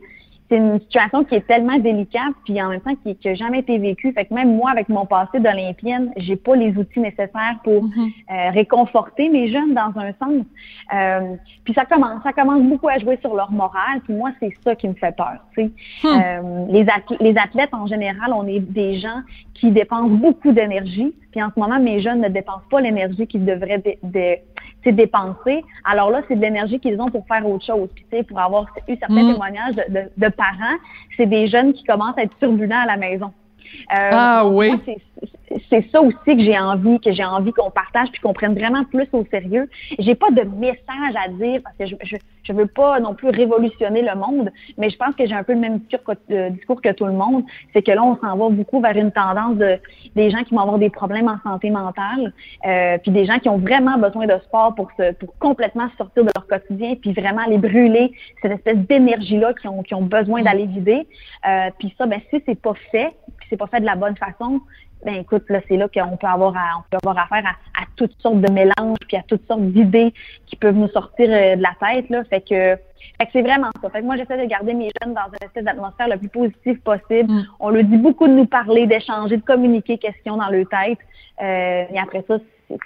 [0.54, 3.76] C'est une situation qui est tellement délicate, puis en même temps qui n'a jamais été
[3.76, 4.12] vécue.
[4.12, 8.50] Fait que même moi, avec mon passé d'olympienne, j'ai pas les outils nécessaires pour euh,
[8.50, 10.44] réconforter mes jeunes dans un sens.
[10.94, 11.34] Euh,
[11.64, 14.00] puis ça commence, ça commence beaucoup à jouer sur leur morale.
[14.04, 15.38] Puis moi, c'est ça qui me fait peur.
[15.56, 15.70] Tu sais.
[16.04, 16.86] Euh, les,
[17.18, 19.22] les athlètes en général, on est des gens
[19.54, 21.12] qui dépensent beaucoup d'énergie.
[21.34, 24.42] Puis en ce moment, mes jeunes ne dépensent pas l'énergie qu'ils devraient dé- dé-
[24.86, 25.64] dépenser.
[25.84, 27.88] Alors là, c'est de l'énergie qu'ils ont pour faire autre chose.
[27.92, 29.32] Puis tu sais, pour avoir eu certains Mm.
[29.32, 30.76] témoignages de, de- de parents,
[31.16, 33.32] c'est des jeunes qui commencent à être turbulents à la maison.
[33.92, 34.72] Euh, ah oui.
[35.70, 38.84] C'est ça aussi que j'ai envie, que j'ai envie qu'on partage puis qu'on prenne vraiment
[38.84, 39.68] plus au sérieux.
[39.98, 43.28] J'ai pas de message à dire parce que je, je, je veux pas non plus
[43.28, 46.50] révolutionner le monde, mais je pense que j'ai un peu le même discours que, euh,
[46.50, 47.44] discours que tout le monde.
[47.72, 49.78] C'est que là, on s'en va beaucoup vers une tendance de
[50.14, 52.32] des gens qui vont avoir des problèmes en santé mentale,
[52.66, 56.24] euh, puis des gens qui ont vraiment besoin de sport pour se, pour complètement sortir
[56.24, 58.12] de leur quotidien, puis vraiment aller brûler
[58.42, 60.44] cette espèce d'énergie-là qui ont, qui ont besoin mm.
[60.44, 61.06] d'aller vider.
[61.48, 63.12] Euh, puis ça, ben si c'est pas fait,
[63.44, 64.60] puis c'est pas fait de la bonne façon,
[65.04, 67.84] ben écoute, là, c'est là qu'on peut avoir à, on peut avoir affaire à, à,
[67.96, 70.14] toutes sortes de mélanges, puis à toutes sortes d'idées
[70.46, 72.08] qui peuvent nous sortir euh, de la tête.
[72.08, 72.24] Là.
[72.24, 73.90] Fait que, fait que c'est vraiment ça.
[73.90, 76.80] Fait que moi, j'essaie de garder mes jeunes dans une espèce d'atmosphère le plus positive
[76.80, 77.30] possible.
[77.30, 77.46] Mm.
[77.60, 80.98] On leur dit beaucoup de nous parler, d'échanger, de communiquer questions dans leur tête.
[81.42, 82.38] Euh, et après ça,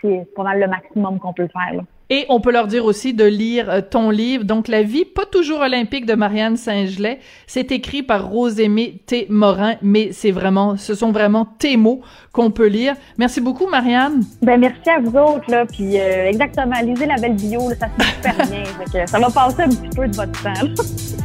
[0.02, 1.74] c'est pas mal le maximum qu'on peut faire.
[1.74, 1.82] Là.
[2.11, 5.26] Et on peut leur dire aussi de lire euh, ton livre, donc La vie pas
[5.26, 7.18] toujours olympique de Marianne Saint-Gelais.
[7.46, 9.26] C'est écrit par Rosémée T.
[9.28, 12.00] Morin, mais c'est vraiment, ce sont vraiment tes mots
[12.32, 12.94] qu'on peut lire.
[13.18, 14.22] Merci beaucoup, Marianne.
[14.42, 17.88] Ben merci à vous autres là, puis euh, exactement, lisez la belle bio, là, ça
[17.98, 20.82] se super bien, ça va passer un petit peu de votre temps.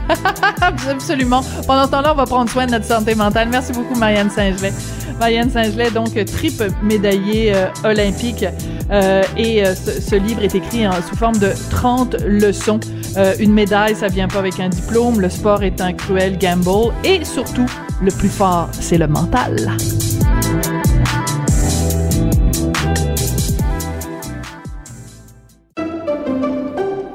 [0.90, 1.42] Absolument.
[1.66, 3.48] Pendant ce temps-là, on va prendre soin de notre santé mentale.
[3.50, 4.74] Merci beaucoup, Marianne Saint-Gelais.
[5.20, 8.46] Marianne Saint-Gelais, donc triple médaillée euh, olympique,
[8.92, 12.80] euh, et ce, ce livre est écrit sous forme de 30 leçons.
[13.16, 15.22] Euh, une médaille, ça vient pas avec un diplôme.
[15.22, 16.92] Le sport est un cruel gamble.
[17.04, 17.68] Et surtout,
[18.02, 19.78] le plus fort, c'est le mental.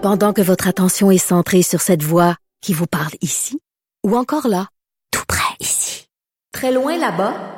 [0.03, 3.59] Pendant que votre attention est centrée sur cette voix qui vous parle ici,
[4.07, 4.69] ou encore là,
[5.11, 6.07] tout près ici,
[6.53, 7.58] très loin là-bas,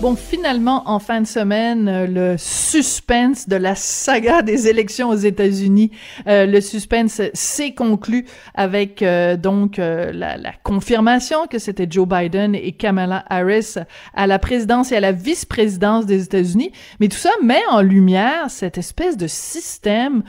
[0.00, 5.14] Bon, finalement, en fin de semaine, euh, le suspense de la saga des élections aux
[5.14, 5.90] États-Unis,
[6.26, 8.24] euh, le suspense s'est conclu
[8.54, 13.74] avec euh, donc la, la, confirmation que c'était Joe Biden et Kamala Harris
[14.14, 16.72] à la présidence et à la vice-présidence des États-Unis.
[16.98, 20.22] Mais tout ça met en lumière cette espèce de système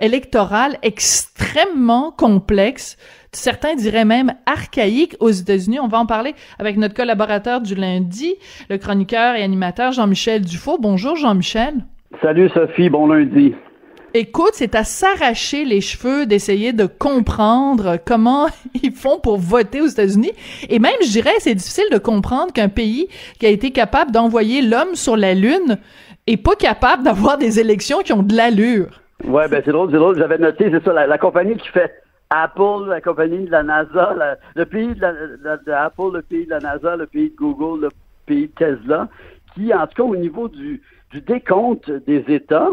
[0.00, 2.96] électoral extrêmement complexe
[3.32, 5.80] certains diraient même archaïque aux États-Unis.
[5.80, 8.34] On va en parler avec notre collaborateur du lundi,
[8.68, 10.78] le chroniqueur et animateur Jean-Michel Dufaux.
[10.78, 11.74] Bonjour Jean-Michel.
[12.20, 13.54] Salut Sophie, bon lundi.
[14.14, 18.48] Écoute, c'est à s'arracher les cheveux d'essayer de comprendre comment
[18.82, 20.32] ils font pour voter aux États-Unis.
[20.68, 23.08] Et même, je dirais, c'est difficile de comprendre qu'un pays
[23.40, 25.78] qui a été capable d'envoyer l'homme sur la Lune
[26.26, 29.00] est pas capable d'avoir des élections qui ont de l'allure.
[29.24, 30.18] Ouais, ben c'est drôle, c'est drôle.
[30.18, 31.90] J'avais noté, c'est ça, la, compagnie qui fait
[32.34, 35.00] Apple, la compagnie de la NASA, le pays de,
[35.42, 37.88] la, Apple, le pays de la NASA, le pays de Google, le
[38.24, 39.08] pays de Tesla,
[39.54, 40.80] qui, en tout cas, au niveau du,
[41.10, 42.70] du décompte des États,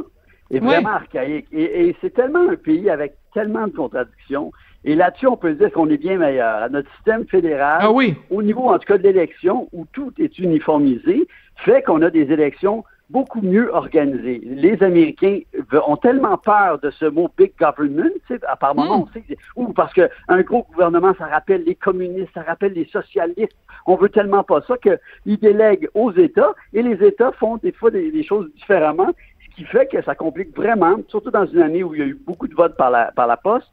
[0.50, 1.48] est vraiment archaïque.
[1.52, 4.52] Et, c'est tellement un pays avec tellement de contradictions.
[4.86, 6.70] Et là-dessus, on peut dire qu'on est bien meilleur.
[6.70, 8.16] Notre système fédéral, ah oui.
[8.30, 12.32] au niveau, en tout cas, de l'élection, où tout est uniformisé, fait qu'on a des
[12.32, 14.40] élections beaucoup mieux organisé.
[14.44, 15.40] Les Américains
[15.88, 18.12] ont tellement peur de ce mot big government,
[18.48, 19.02] à part moment, hmm.
[19.02, 23.58] on sait ou parce qu'un gros gouvernement, ça rappelle les communistes, ça rappelle les socialistes.
[23.86, 27.92] On veut tellement pas ça qu'ils délèguent aux États et les États font des fois
[27.92, 31.96] des, choses différemment, ce qui fait que ça complique vraiment, surtout dans une année où
[31.96, 33.72] il y a eu beaucoup de votes par la, par la poste.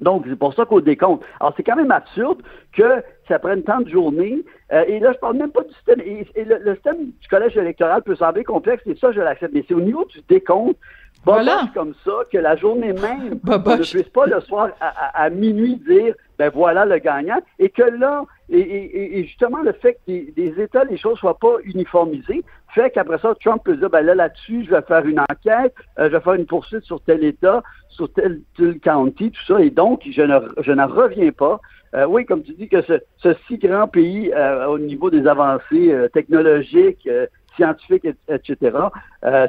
[0.00, 1.24] Donc, c'est pour ça qu'au décompte.
[1.40, 2.38] Alors, c'est quand même absurde
[2.72, 4.44] que ça prenne tant de journées.
[4.72, 6.00] Euh, et là, je parle même pas du système.
[6.00, 9.54] Et, le, système du collège électoral peut sembler complexe, et ça, je l'accepte.
[9.54, 10.76] Mais c'est au niveau du décompte,
[11.24, 11.68] voilà.
[11.74, 16.14] comme ça, que la journée même, on ne puisse pas le soir à, minuit dire,
[16.38, 17.40] ben voilà le gagnant.
[17.58, 22.44] Et que là, et, justement, le fait que des, États, les choses soient pas uniformisées,
[22.74, 26.08] fait qu'après ça, Trump peut dire, ben là, là-dessus, je vais faire une enquête, euh,
[26.08, 29.60] je vais faire une poursuite sur tel État, sur tel, tel county, tout ça.
[29.60, 31.60] Et donc, je ne, je n'en reviens pas
[31.94, 35.92] euh, oui, comme tu dis, que ce, si grand pays euh, au niveau des avancées
[35.92, 37.08] euh, technologiques,
[37.56, 38.76] scientifiques, etc.,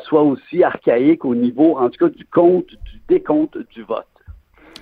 [0.04, 4.08] soit aussi archaïque au niveau, en tout cas, du compte, du décompte du vote.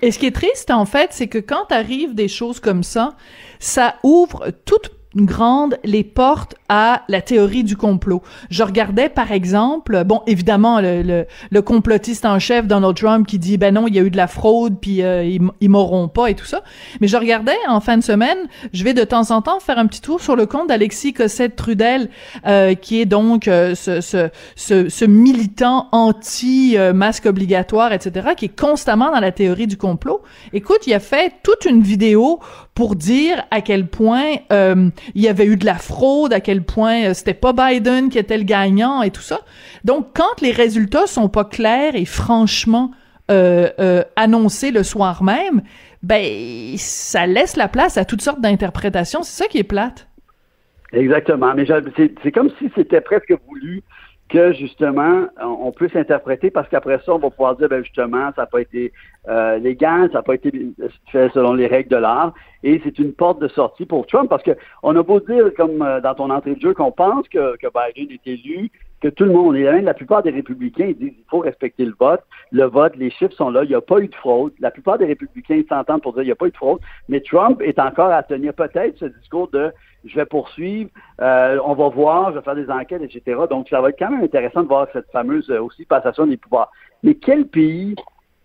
[0.02, 3.16] Et ce qui est triste, en fait, c'est que quand arrivent des choses comme ça,
[3.58, 4.90] ça ouvre toute
[5.26, 8.22] grande les portes à la théorie du complot.
[8.50, 11.26] Je regardais, par exemple, bon, évidemment, le,
[11.60, 14.26] complotiste en chef Donald Trump qui dit, ben non, il y a eu de la
[14.26, 16.62] fraude, puis euh, ils, ils m'auront pas et tout ça.
[17.00, 18.38] Mais je regardais en fin de semaine,
[18.72, 22.08] je vais de temps en temps faire un petit tour sur le compte d'Alexis Cossette-Trudel,
[22.46, 29.32] euh, qui est donc euh, ce, militant anti-masque obligatoire, etc., qui est constamment dans la
[29.32, 30.22] théorie du complot.
[30.52, 32.40] Écoute, il a fait toute une vidéo
[32.74, 36.62] pour dire à quel point euh, il y avait eu de la fraude, à quel
[36.62, 39.40] point euh, c'était pas Biden qui était le gagnant et tout ça.
[39.84, 42.92] Donc, quand les résultats sont pas clairs et franchement
[43.30, 45.62] euh, euh annoncés le soir même,
[46.02, 49.22] ben ça laisse la place à toutes sortes d'interprétations.
[49.22, 50.08] C'est ça qui est plate.
[50.92, 51.54] Exactement.
[51.54, 51.66] Mais
[52.22, 53.82] c'est comme si c'était presque voulu
[54.28, 58.42] que justement on peut s'interpréter parce qu'après ça on va pouvoir dire ben justement ça
[58.42, 58.92] n'a pas été
[59.28, 60.52] euh, légal, ça n'a pas été
[61.10, 64.42] fait selon les règles de l'art et c'est une porte de sortie pour Trump parce
[64.42, 64.52] que
[64.82, 67.66] on a beau dire comme euh, dans ton entrée de jeu qu'on pense que, que
[67.66, 68.70] Biden est élu,
[69.00, 71.94] que tout le monde est même la plupart des républicains disent qu'il faut respecter le
[71.98, 74.52] vote, le vote, les chiffres sont là, il n'y a pas eu de fraude.
[74.60, 77.20] La plupart des républicains s'entendent pour dire qu'il n'y a pas eu de fraude, mais
[77.20, 79.72] Trump est encore à tenir peut-être ce discours de
[80.04, 80.90] je vais poursuivre,
[81.20, 83.40] euh, on va voir, je vais faire des enquêtes, etc.
[83.50, 86.36] Donc, ça va être quand même intéressant de voir cette fameuse euh, aussi passation des
[86.36, 86.70] pouvoirs.
[87.02, 87.94] Mais quel pays,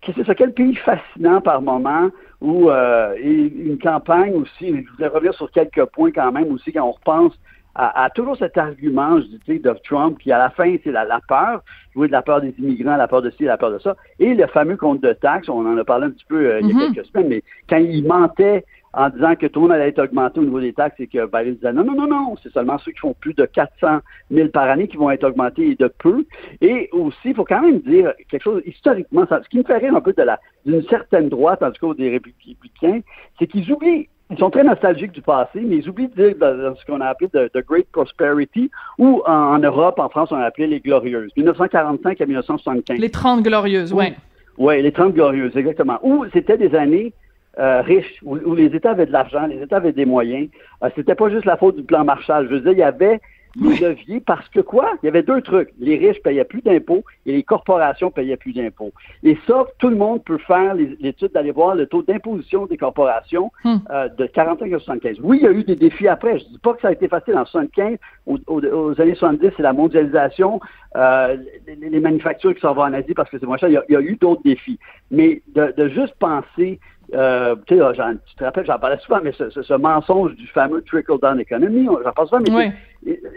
[0.06, 2.10] c'est ça, quel pays fascinant par moment
[2.42, 6.86] où euh, une campagne aussi, je voudrais revenir sur quelques points quand même aussi quand
[6.88, 7.34] on repense
[7.76, 11.64] à, toujours cet argument, je dis, de Trump, qui à la fin, c'est la, peur,
[11.96, 14.36] jouer de la peur des immigrants, la peur de ci, la peur de ça, et
[14.36, 16.76] le fameux compte de taxes, on en a parlé un petit peu il y a
[16.76, 16.94] mm-hmm.
[16.94, 18.64] quelques semaines, mais quand il mentait
[18.94, 21.26] en disant que tout le monde allait être augmenté au niveau des taxes et que
[21.26, 24.00] Biden disait non, non, non, non, c'est seulement ceux qui font plus de 400
[24.32, 26.26] 000 par année qui vont être augmentés et de peu.
[26.62, 29.96] Et aussi, il faut quand même dire quelque chose historiquement, ce qui me fait rire
[29.96, 33.02] un peu de la d'une certaine droite, en tout cas des républicains,
[33.40, 36.76] c'est qu'ils oublient ils sont très nostalgiques du passé, mais ils oublient de dire dans
[36.76, 40.68] ce qu'on a appelé the, Great Prosperity, ou en, Europe, en France, on a appelé
[40.68, 42.98] les Glorieuses, 1945 à 1975.
[42.98, 44.14] Les 30 Glorieuses, oui.
[44.58, 46.00] Oui, les 30 Glorieuses, exactement.
[46.04, 47.14] Où c'était des années
[47.60, 50.50] euh, riches, où, les États avaient de l'argent, les États avaient des moyens.
[50.84, 52.48] Euh, c'était pas juste la faute du plan Marshall.
[52.50, 53.20] Je veux dire, il y avait
[53.56, 54.94] des leviers parce que quoi?
[55.02, 55.70] Il y avait deux trucs.
[55.80, 58.92] Les riches payaient plus d'impôts et les corporations payaient plus d'impôts.
[59.22, 63.52] Et ça, tout le monde peut faire l'étude d'aller voir le taux d'imposition des corporations
[63.64, 63.76] hmm.
[63.92, 65.18] euh, de 45 à 75.
[65.22, 66.40] Oui, il y a eu des défis après.
[66.40, 67.98] Je dis pas que ça a été facile en 75.
[68.26, 70.60] Aux, années 70, c'est la mondialisation,
[70.96, 71.38] euh,
[71.68, 73.70] les, manufactures qui s'en vont en Asie parce que c'est moins cher.
[73.70, 74.80] Il y a, eu d'autres défis.
[75.12, 76.80] Mais de juste penser
[77.14, 82.12] euh, tu, te rappelles, j'en parlais souvent, mais ce, mensonge du fameux trickle-down economy, j'en
[82.12, 82.74] parle souvent, mais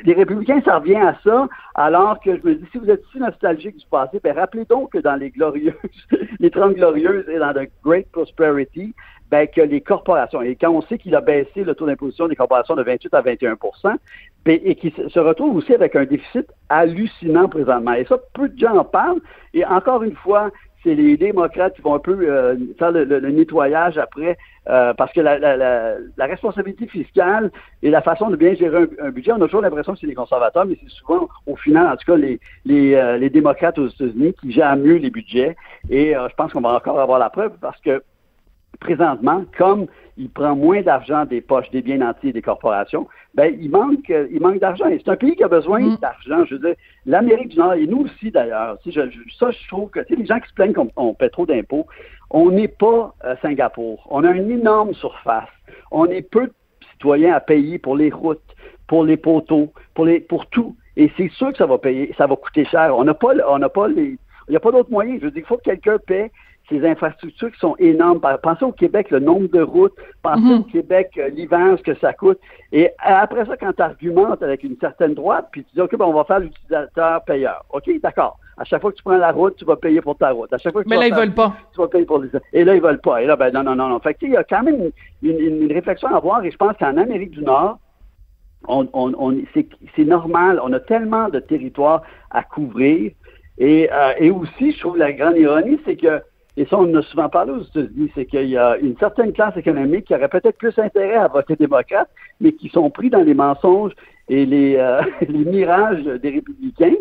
[0.04, 3.18] les, républicains, ça revient à ça, alors que je me dis, si vous êtes si
[3.18, 5.74] nostalgique du passé, ben rappelez donc que dans les glorieuses,
[6.40, 8.94] les 30 glorieuses et dans The Great Prosperity,
[9.30, 12.36] ben, que les corporations, et quand on sait qu'il a baissé le taux d'imposition des
[12.36, 13.96] corporations de 28 à 21%
[14.44, 17.94] ben, et qu'il se retrouve aussi avec un déficit hallucinant présentement.
[17.94, 19.20] Et ça, peu de gens en parlent.
[19.52, 20.50] Et encore une fois,
[20.86, 25.20] c'est les démocrates qui vont un peu euh, faire le, nettoyage après, euh, parce que
[25.20, 27.50] la, responsabilité fiscale
[27.82, 30.14] et la façon de bien gérer un, budget, on a toujours l'impression que c'est les
[30.14, 33.88] conservateurs, mais c'est souvent, au final, en tout cas, les, les, euh, les démocrates aux
[33.88, 35.56] États-Unis qui gèrent mieux les budgets.
[35.90, 38.02] Et je pense qu'on va encore avoir la preuve parce que
[38.76, 43.70] présentement, comme il prend moins d'argent des poches des biens entiers des corporations, ben il
[43.70, 44.86] manque il manque d'argent.
[44.88, 45.96] Et c'est un pays qui a besoin mm.
[45.96, 46.44] d'argent.
[46.46, 46.74] Je veux dire,
[47.04, 49.00] l'Amérique du Nord, et nous aussi d'ailleurs, si je,
[49.38, 51.86] ça je trouve que les gens qui se plaignent qu'on paie trop d'impôts,
[52.30, 54.06] on n'est pas euh, Singapour.
[54.10, 55.50] On a une énorme surface.
[55.90, 56.52] On est peu de
[56.92, 58.54] citoyens à payer pour les routes,
[58.86, 60.76] pour les poteaux, pour les pour tout.
[60.96, 62.96] Et c'est sûr que ça va payer, ça va coûter cher.
[62.96, 64.16] On n'a pas on n'a pas les
[64.48, 65.16] il n'y a pas d'autre moyen.
[65.18, 66.30] Je veux dire, il faut que quelqu'un paie
[66.68, 68.20] ces infrastructures qui sont énormes.
[68.42, 69.94] Pensez au Québec, le nombre de routes.
[70.22, 70.60] Pensez mhm.
[70.60, 72.38] au Québec, euh, l'hiver, ce que ça coûte.
[72.72, 76.06] Et après ça, quand tu argumentes avec une certaine droite, puis tu dis, OK, ben,
[76.06, 77.64] on va faire l'utilisateur payeur.
[77.70, 78.38] OK, d'accord.
[78.58, 80.52] À chaque fois que tu prends la route, tu vas payer pour ta route.
[80.52, 81.54] À chaque fois que Mais là, ils veulent pas.
[81.72, 82.30] Tu vas payer pour les...
[82.52, 83.22] Et là, ils veulent pas.
[83.22, 84.00] Et là, ben non, non, non, non.
[84.00, 84.90] Fait que, il y a quand même
[85.22, 86.44] une, réflexion à avoir.
[86.44, 87.78] Et je pense qu'en Amérique du Nord,
[88.66, 90.58] on, on, c'est normal.
[90.64, 93.12] On a tellement de territoires à couvrir.
[93.58, 96.22] Et, euh, et aussi, je trouve la grande ironie, c'est que
[96.56, 99.32] et ça, on en a souvent parlé aux États-Unis, c'est qu'il y a une certaine
[99.32, 102.08] classe économique qui aurait peut-être plus intérêt à voter démocrate,
[102.40, 103.92] mais qui sont pris dans les mensonges
[104.28, 106.94] et les, euh, les mirages des républicains,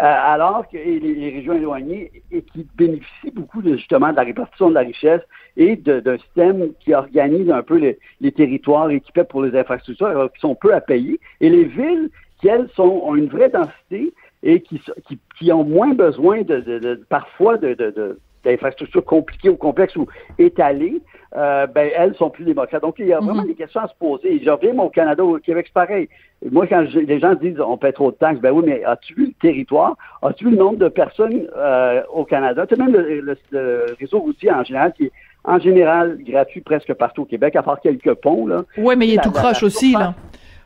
[0.00, 4.70] euh, alors que les, régions éloignées et qui bénéficient beaucoup de, justement de la répartition
[4.70, 5.22] de la richesse
[5.56, 10.40] et d'un système qui organise un peu les, les territoires équipés pour les infrastructures, qui
[10.40, 14.60] sont peu à payer, et les villes qui, elles, sont, ont une vraie densité et
[14.60, 19.96] qui, qui, qui ont moins besoin de, de, de parfois de, d'infrastructures compliquées ou complexes
[19.96, 20.06] ou
[20.38, 21.02] étalées,
[21.36, 22.82] euh, ben elles sont plus démocrates.
[22.82, 23.48] Donc il y a vraiment Mhm.
[23.48, 24.40] des questions à se poser.
[24.42, 26.08] Je reviens au Canada, au Québec, c'est pareil.
[26.50, 29.14] Moi, quand je- les gens disent on paie trop de taxes, ben oui, mais as-tu
[29.14, 29.96] vu le territoire?
[30.22, 32.66] As-tu vu le nombre de personnes euh, au Canada?
[32.66, 35.12] Tu sais, même le, le- le réseau routier en général, qui est
[35.44, 38.46] en général gratuit presque partout au Québec, à part quelques ponts.
[38.46, 38.64] Là.
[38.78, 40.14] Ouais, mais il est tout croche aussi, là.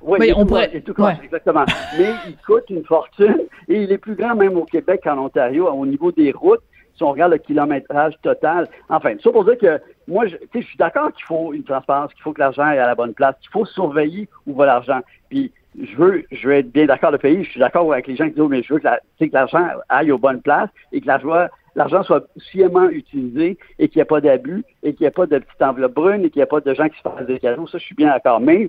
[0.03, 1.16] Oui, Mais il est on tout pourrait- ouais.
[1.24, 1.64] exactement.
[1.99, 3.37] Mais il coûte une fortune
[3.68, 6.62] et il est plus grand même au Québec qu'en Ontario au niveau des routes.
[7.01, 8.68] Si on regarde le kilométrage total.
[8.90, 12.22] Enfin, ça pour dire que moi, je, je suis d'accord qu'il faut une transparence, qu'il
[12.22, 15.01] faut que l'argent est à la bonne place, qu'il faut surveiller où va l'argent.
[15.30, 17.42] Puis je veux, je veux être bien d'accord le pays.
[17.42, 19.24] Je suis d'accord avec les gens qui disent, oh, mais je veux que, la- que
[19.32, 24.03] l'argent aille aux bonnes places et que l'argent, l'argent soit sciemment utilisé et qu'il n'y
[24.03, 26.42] ait pas d'abus et qu'il n'y ait pas de petites enveloppes brunes et qu'il n'y
[26.42, 27.66] ait pas de gens qui se fassent des cadeaux.
[27.66, 28.40] Ça, je suis bien d'accord.
[28.40, 28.68] Mais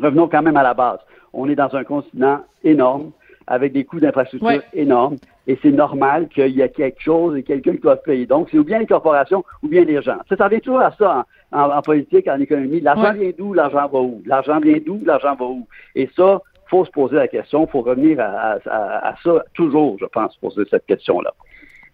[0.00, 1.00] revenons quand même à la base.
[1.32, 3.10] On est dans un continent énorme,
[3.48, 4.60] avec des coûts d'infrastructure Ouais.
[4.74, 8.26] énormes, et c'est normal qu'il y ait quelque chose et quelqu'un qui doit payer.
[8.26, 10.18] Donc, c'est ou bien les corporations ou bien les gens.
[10.28, 12.80] Ça, ça revient toujours à ça en, en- en politique, en économie.
[12.80, 13.18] L'argent Ouais.
[13.18, 14.22] vient d'où, l'argent va où?
[14.26, 15.66] L'argent vient d'où, l'argent va où?
[15.94, 16.40] Et ça,
[16.70, 20.36] faut se poser la question, faut revenir à, à- à- à ça toujours, je pense,
[20.36, 21.32] poser cette question-là.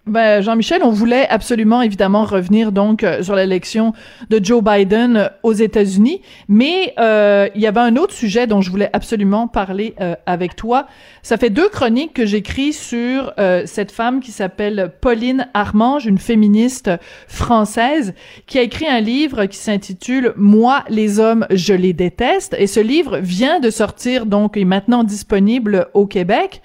[0.07, 3.95] Ben, Jean-Michel, on voulait absolument, évidemment, revenir donc euh, sur l'élection
[4.29, 8.61] de Joe Biden euh, aux États-Unis, mais euh, il y avait un autre sujet dont
[8.61, 10.89] je voulais absolument parler euh, avec toi.
[11.23, 13.33] Ça fait deux chroniques que j'écris sur
[13.65, 16.91] cette femme qui s'appelle Pauline Armange, une féministe
[17.27, 18.13] française,
[18.47, 22.81] qui a écrit un livre qui s'intitule Moi, les hommes, je les déteste, et ce
[22.81, 26.61] livre vient de sortir, donc est maintenant disponible au Québec.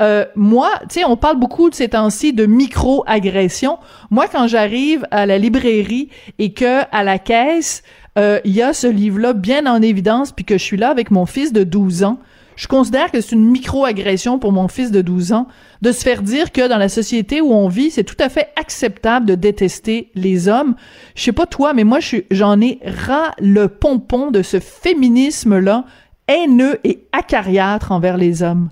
[0.00, 3.78] Euh, moi, tu sais, on parle beaucoup de ces temps-ci de micro-agression.
[4.10, 7.82] Moi, quand j'arrive à la librairie et que à la caisse,
[8.18, 11.10] euh, il y a ce livre-là bien en évidence, puis que je suis là avec
[11.10, 12.18] mon fils de 12 ans,
[12.56, 15.46] je considère que c'est une micro-agression pour mon fils de 12 ans
[15.80, 18.48] de se faire dire que dans la société où on vit, c'est tout à fait
[18.56, 20.74] acceptable de détester les hommes.
[21.14, 25.84] Je sais pas toi, mais moi, j'en ai ras le pompon de ce féminisme-là
[26.28, 28.68] haineux et acariâtre envers les hommes.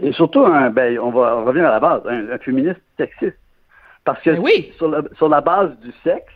[0.00, 3.38] Et surtout, un, ben, on va revenir à la base, un, un féministe sexiste.
[4.04, 4.72] Parce que Ben oui.
[4.76, 6.32] sur, la, sur la base du sexe,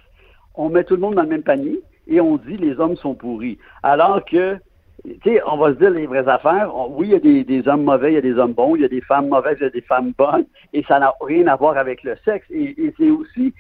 [0.54, 3.14] on met tout le monde dans le même panier et on dit les hommes sont
[3.14, 3.58] pourris.
[3.82, 4.56] Alors que,
[5.04, 6.74] tu sais, on va se dire les vraies affaires.
[6.74, 8.74] On- oui, il y a des, des hommes mauvais, il y a des hommes bons,
[8.76, 11.12] il y a des femmes mauvaises, il y a des femmes bonnes, et ça n'a
[11.20, 12.46] rien à voir avec le sexe.
[12.50, 13.54] Et, et c'est aussi,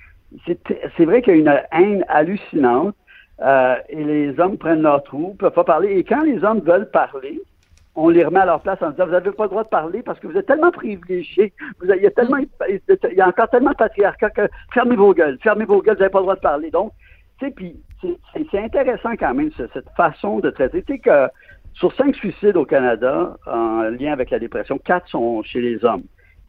[0.46, 0.58] c'est
[0.96, 2.94] c'est vrai qu'il y a une haine hallucinante,
[3.42, 5.96] euh, et les hommes prennent leur trou, peuvent pas parler.
[5.98, 7.40] Et quand les hommes veulent parler,
[7.96, 10.02] on les remet à leur place en disant vous n'avez pas le droit de parler
[10.02, 13.28] parce que vous êtes tellement privilégiés, vous avez- il y a tellement il y a
[13.28, 16.24] encore tellement de patriarcat que fermez vos gueules, fermez vos gueules, vous n'avez pas le
[16.24, 16.70] droit de parler.
[16.70, 16.92] Donc,
[17.38, 20.82] tu sais, puis c'est- intéressant quand même ce- cette façon de traiter.
[20.82, 21.28] Tu sais que
[21.74, 26.02] sur cinq suicides au Canada en lien avec la dépression, quatre sont chez les hommes.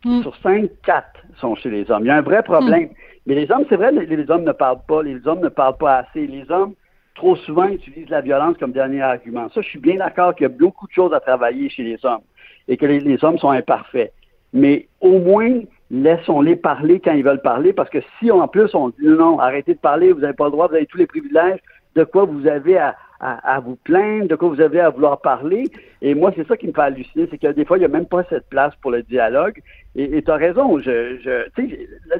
[0.05, 0.21] Mm.
[0.21, 2.03] Sur cinq, quatre sont chez les hommes.
[2.03, 2.89] Il y a un vrai problème.
[3.27, 5.77] Mais les hommes, c'est vrai, les, les hommes ne parlent pas, les hommes ne parlent
[5.77, 6.25] pas assez.
[6.25, 6.73] Les hommes,
[7.21, 9.47] trop souvent, utilisent la violence comme dernier argument.
[9.53, 12.03] Ça, je suis bien d'accord qu'il y a beaucoup de choses à travailler chez les
[12.03, 12.23] hommes
[12.67, 14.11] et que les, hommes sont imparfaits.
[14.53, 15.59] Mais au moins,
[15.91, 19.75] laissons-les parler quand ils veulent parler, parce que si en plus on dit non, arrêtez
[19.75, 21.59] de parler, vous n'avez pas le droit, vous avez tous les privilèges,
[21.95, 25.65] de quoi vous avez à, vous plaindre, de quoi vous avez à vouloir parler.
[26.01, 27.89] Et moi, c'est ça qui me fait halluciner, c'est que des fois, il n'y a
[27.99, 29.61] même pas cette place pour le dialogue.
[29.95, 31.63] Et tu as raison, je, je,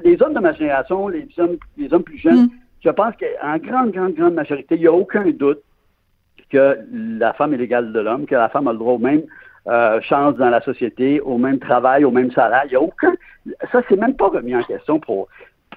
[0.04, 2.50] les hommes de ma génération, les hommes, les hommes plus jeunes, Mm.
[2.84, 5.62] Je pense qu'en grande, grande, grande majorité, il n'y a aucun doute
[6.50, 9.24] que la femme est l'égale de l'homme, que la femme a le droit aux mêmes
[9.68, 12.64] euh, chances dans la société, au même travail, au même salaire.
[12.66, 13.14] Il n'y a aucun.
[13.72, 15.28] Ça, c'est même pas remis en question pour.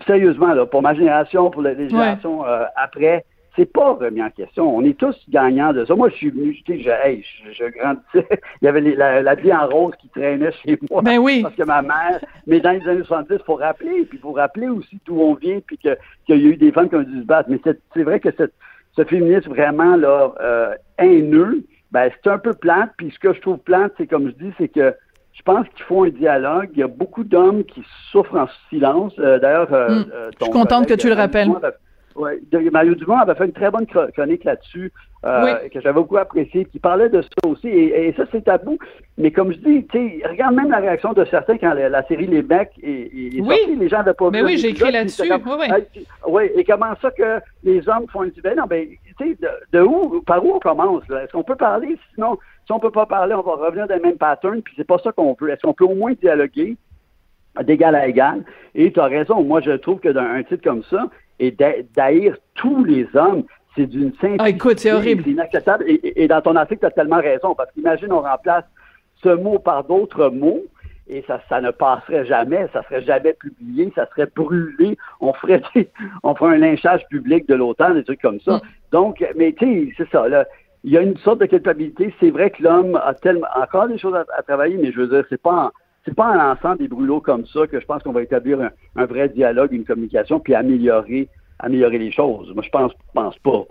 [0.07, 3.25] Sérieusement, là, pour ma génération, pour les générations euh, après,
[3.57, 4.77] c'est pas remis en question.
[4.77, 5.95] On est tous gagnants de ça.
[5.95, 8.41] Moi, je suis venu, sais, je, hey, je, je grandissais.
[8.63, 11.03] Il y avait les- la, la vie en rose qui traînait chez moi.
[11.03, 11.43] Ben oui.
[11.43, 14.33] Parce que ma mère, mais dans les années 70, il faut rappeler, puis il faut
[14.33, 15.97] rappeler aussi d'où on vient, puis qu'il
[16.29, 17.49] y a eu des femmes qui ont dû se battre.
[17.51, 18.53] Mais c'est vrai que cette,
[18.97, 22.91] ce féminisme vraiment là, euh, haineux, ben, c'est un peu plate.
[22.97, 24.95] Puis ce que je trouve plate, c'est comme je dis, c'est que
[25.33, 26.71] je pense qu'il faut un dialogue.
[26.75, 29.13] Il y a beaucoup d'hommes qui souffrent en silence.
[29.19, 30.05] Euh, D'ailleurs, euh, Mm.
[30.13, 31.51] euh, Je suis contente que tu le rappelles.
[31.63, 31.75] Avait-
[32.17, 32.39] Ouais,
[32.73, 34.93] Mario Dumont avait fait une très bonne chro- chronique là-dessus,
[35.25, 37.67] euh, que j'avais beaucoup apprécié, qui parlait de ça aussi.
[37.67, 38.79] Et, et ça, c'est tabou.
[39.19, 39.87] Mais comme je dis,
[40.29, 43.11] regarde même la réaction de certains quand la, la série Les Becs est,
[43.41, 43.45] Oui.
[43.47, 43.77] sortie.
[43.77, 45.23] Les gens n'avaient pas Mais vu oui, j'ai écrit là-dessus.
[45.23, 46.05] Oui, oui.
[46.29, 48.87] Oui, et comment ça que les hommes font une ben non, ben,
[49.19, 51.25] tu sais, de, de où, par où on commence, là?
[51.25, 51.97] Est-ce qu'on peut parler?
[52.15, 54.87] Sinon, si on peut pas parler, on va revenir dans le même pattern, puis c'est
[54.87, 55.51] pas ça qu'on veut.
[55.51, 56.77] Est-ce qu'on peut au moins dialoguer
[57.63, 58.43] d'égal à égal?
[58.75, 61.09] Et tu as raison, moi, je trouve que d'un un titre comme ça,
[61.39, 61.51] et
[61.97, 64.37] d'haïr tous les hommes, c'est d'une simplicité.
[64.39, 65.23] Ah, écoute, c'est horrible.
[65.25, 65.85] C'est inacceptable.
[65.87, 68.65] Et, et- et dans ton article, tu as tellement raison, parce qu'imagine, on remplace
[69.23, 70.63] ce mot par d'autres mots,
[71.09, 75.63] et ça, ça ne passerait jamais, ça serait jamais publié, ça serait brûlé, on ferait
[76.23, 78.57] on ferait un lynchage public de l'OTAN, des trucs comme ça.
[78.57, 78.61] Mm.
[78.93, 80.47] Donc, mais tu sais, c'est ça, là,
[80.85, 82.15] il y a une sorte de culpabilité.
[82.21, 85.25] C'est vrai que l'homme a tellement encore des choses à, travailler, mais je veux dire,
[85.29, 85.73] c'est pas
[86.05, 88.59] c'est pas en lançant des brûlots comme ça que je pense qu'on va établir
[88.97, 91.29] un, vrai dialogue, une communication, puis améliorer
[91.61, 92.53] améliorer les choses.
[92.53, 93.65] Moi, je pense pense pas.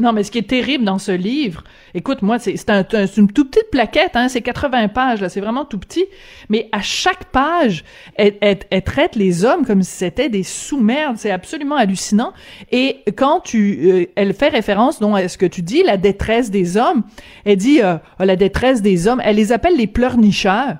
[0.00, 1.62] Non, mais ce qui est terrible dans ce livre,
[1.92, 2.84] écoute, moi, c'est un,
[3.18, 6.06] une toute petite plaquette, hein, c'est 80 pages, là, c'est vraiment tout petit,
[6.48, 11.30] mais à chaque page, elle, elle, traite les hommes comme si c'était des sous-merdes, c'est
[11.30, 12.32] absolument hallucinant.
[12.72, 16.50] Et quand tu, euh, elle fait référence, donc, à ce que tu dis, la détresse
[16.50, 17.02] des hommes,
[17.44, 20.76] elle dit, euh, la détresse des hommes, elle les appelle les pleurnicheurs.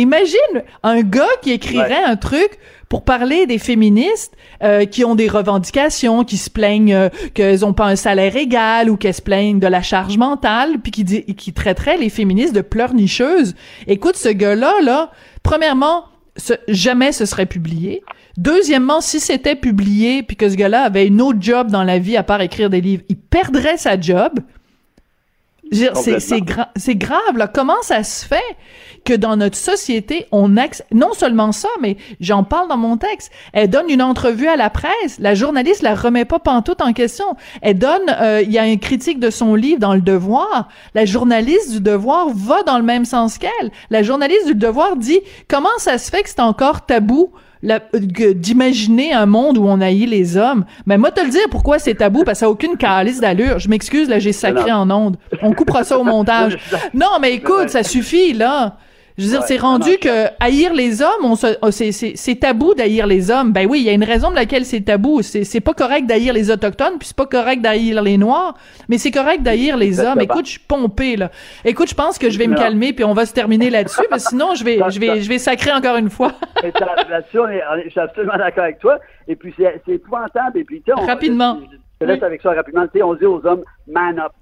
[0.00, 5.28] Imagine un gars qui écrirait un truc pour parler des féministes euh, qui ont des
[5.28, 9.58] revendications, qui se plaignent euh, qu'elles ont pas un salaire égal ou qu'elles se plaignent
[9.58, 13.54] de la charge mentale, puis qui, dit, qui traiteraient les féministes de pleurnicheuses.
[13.86, 15.10] Écoute, ce gars-là, là,
[15.42, 16.04] premièrement,
[16.36, 18.02] ce, jamais ce serait publié.
[18.36, 22.16] Deuxièmement, si c'était publié, puis que ce gars-là avait une autre job dans la vie
[22.16, 24.32] à part écrire des livres, il perdrait sa job.
[25.70, 26.20] C'est
[26.76, 27.48] c'est grave là.
[27.48, 28.42] Comment ça se fait?
[29.04, 33.32] Que dans notre société, on accepte, non seulement ça, mais j'en parle dans mon texte.
[33.52, 35.18] Elle donne une entrevue à la presse.
[35.18, 37.24] La journaliste la remet pas pantoute en question.
[37.60, 40.68] Elle donne, euh, il y a une critique de son livre dans Le Devoir.
[40.94, 43.70] La journaliste du Devoir va dans le même sens qu'elle.
[43.90, 47.30] La journaliste du Devoir dit, comment ça se fait que c'est encore tabou
[47.94, 50.64] d'imaginer un monde où on haït les hommes?
[50.86, 53.58] Mais moi, te le dire pourquoi c'est tabou, parce que ça n'a aucune calice d'allure.
[53.58, 55.16] Je m'excuse, là, j'ai sacré en onde.
[55.42, 56.58] On coupera ça au montage.
[56.94, 58.76] Non, mais écoute, ça suffit, là.
[59.18, 63.30] Je veux dire, c'est rendu que haïr les hommes, on oh, c'est tabou d'haïr les
[63.30, 63.52] hommes.
[63.52, 65.22] Ben oui, il y a une raison de laquelle c'est tabou.
[65.22, 68.54] C'est pas correct d'haïr les autochtones, puis c'est pas correct d'haïr les noirs,
[68.88, 70.20] mais c'est correct d'haïr les hommes.
[70.20, 71.30] Écoute, je suis pompé là.
[71.64, 74.24] Écoute, je pense que je vais me calmer puis on va se terminer là-dessus, parce
[74.24, 76.32] que sinon je vais, je vais, je vais sacrer encore une fois.
[76.62, 77.38] là-dessus,
[77.84, 78.98] je suis absolument d'accord avec toi.
[79.28, 80.58] Et puis c'est épouvantable.
[80.58, 81.58] Et puis, on, rapidement.
[82.00, 82.86] Je, laisse avec ça rapidement.
[82.86, 84.32] Tu sais, on dit aux hommes, man up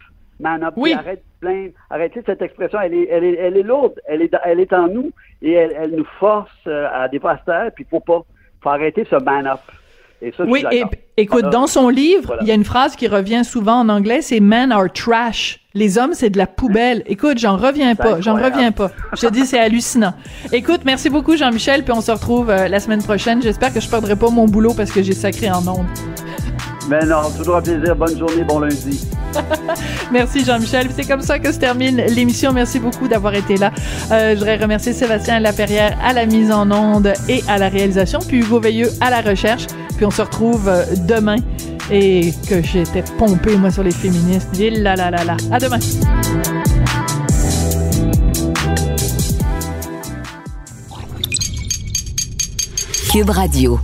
[0.41, 0.93] man up, oui.
[0.93, 4.35] arrête de plaindre, arrêtez cette expression, elle est, elle est, elle est lourde, elle est,
[4.45, 5.13] elle est en nous
[5.43, 8.23] et elle, elle nous force euh, à dépasser, puis faut pas,
[8.63, 9.61] faut arrêter ce man up.
[10.23, 10.85] Et ça, oui, et,
[11.17, 14.41] écoute, dans son livre, il y a une phrase qui revient souvent en anglais, c'est
[14.41, 15.61] men are trash.
[15.73, 17.03] Les hommes, c'est de la poubelle.
[17.07, 18.91] Écoute, j'en reviens pas, j'en reviens pas.
[19.15, 20.13] Je te dis, c'est hallucinant.
[20.53, 23.41] Écoute, merci beaucoup Jean-Michel, puis on se retrouve euh, la semaine prochaine.
[23.41, 25.87] J'espère que je perdrai pas mon boulot parce que j'ai sacré en ondes.
[26.91, 27.95] Mais non, toujours un plaisir.
[27.95, 29.07] Bonne journée, bon lundi.
[30.13, 30.89] Merci Jean-Michel.
[30.97, 32.53] C'est comme ça que se termine l'émission.
[32.53, 33.71] Merci beaucoup d'avoir été là.
[34.11, 38.19] Euh, je voudrais remercier Sébastien Laperrière à la mise en onde et à la réalisation,
[38.27, 39.69] puis Hugo Veilleux à la recherche.
[39.97, 41.37] Puis on se retrouve euh, demain
[41.93, 44.59] et que j'étais pompé moi sur les féministes.
[44.59, 45.37] Et là là là là.
[45.53, 45.79] À demain.
[53.13, 53.79] Cube Radio.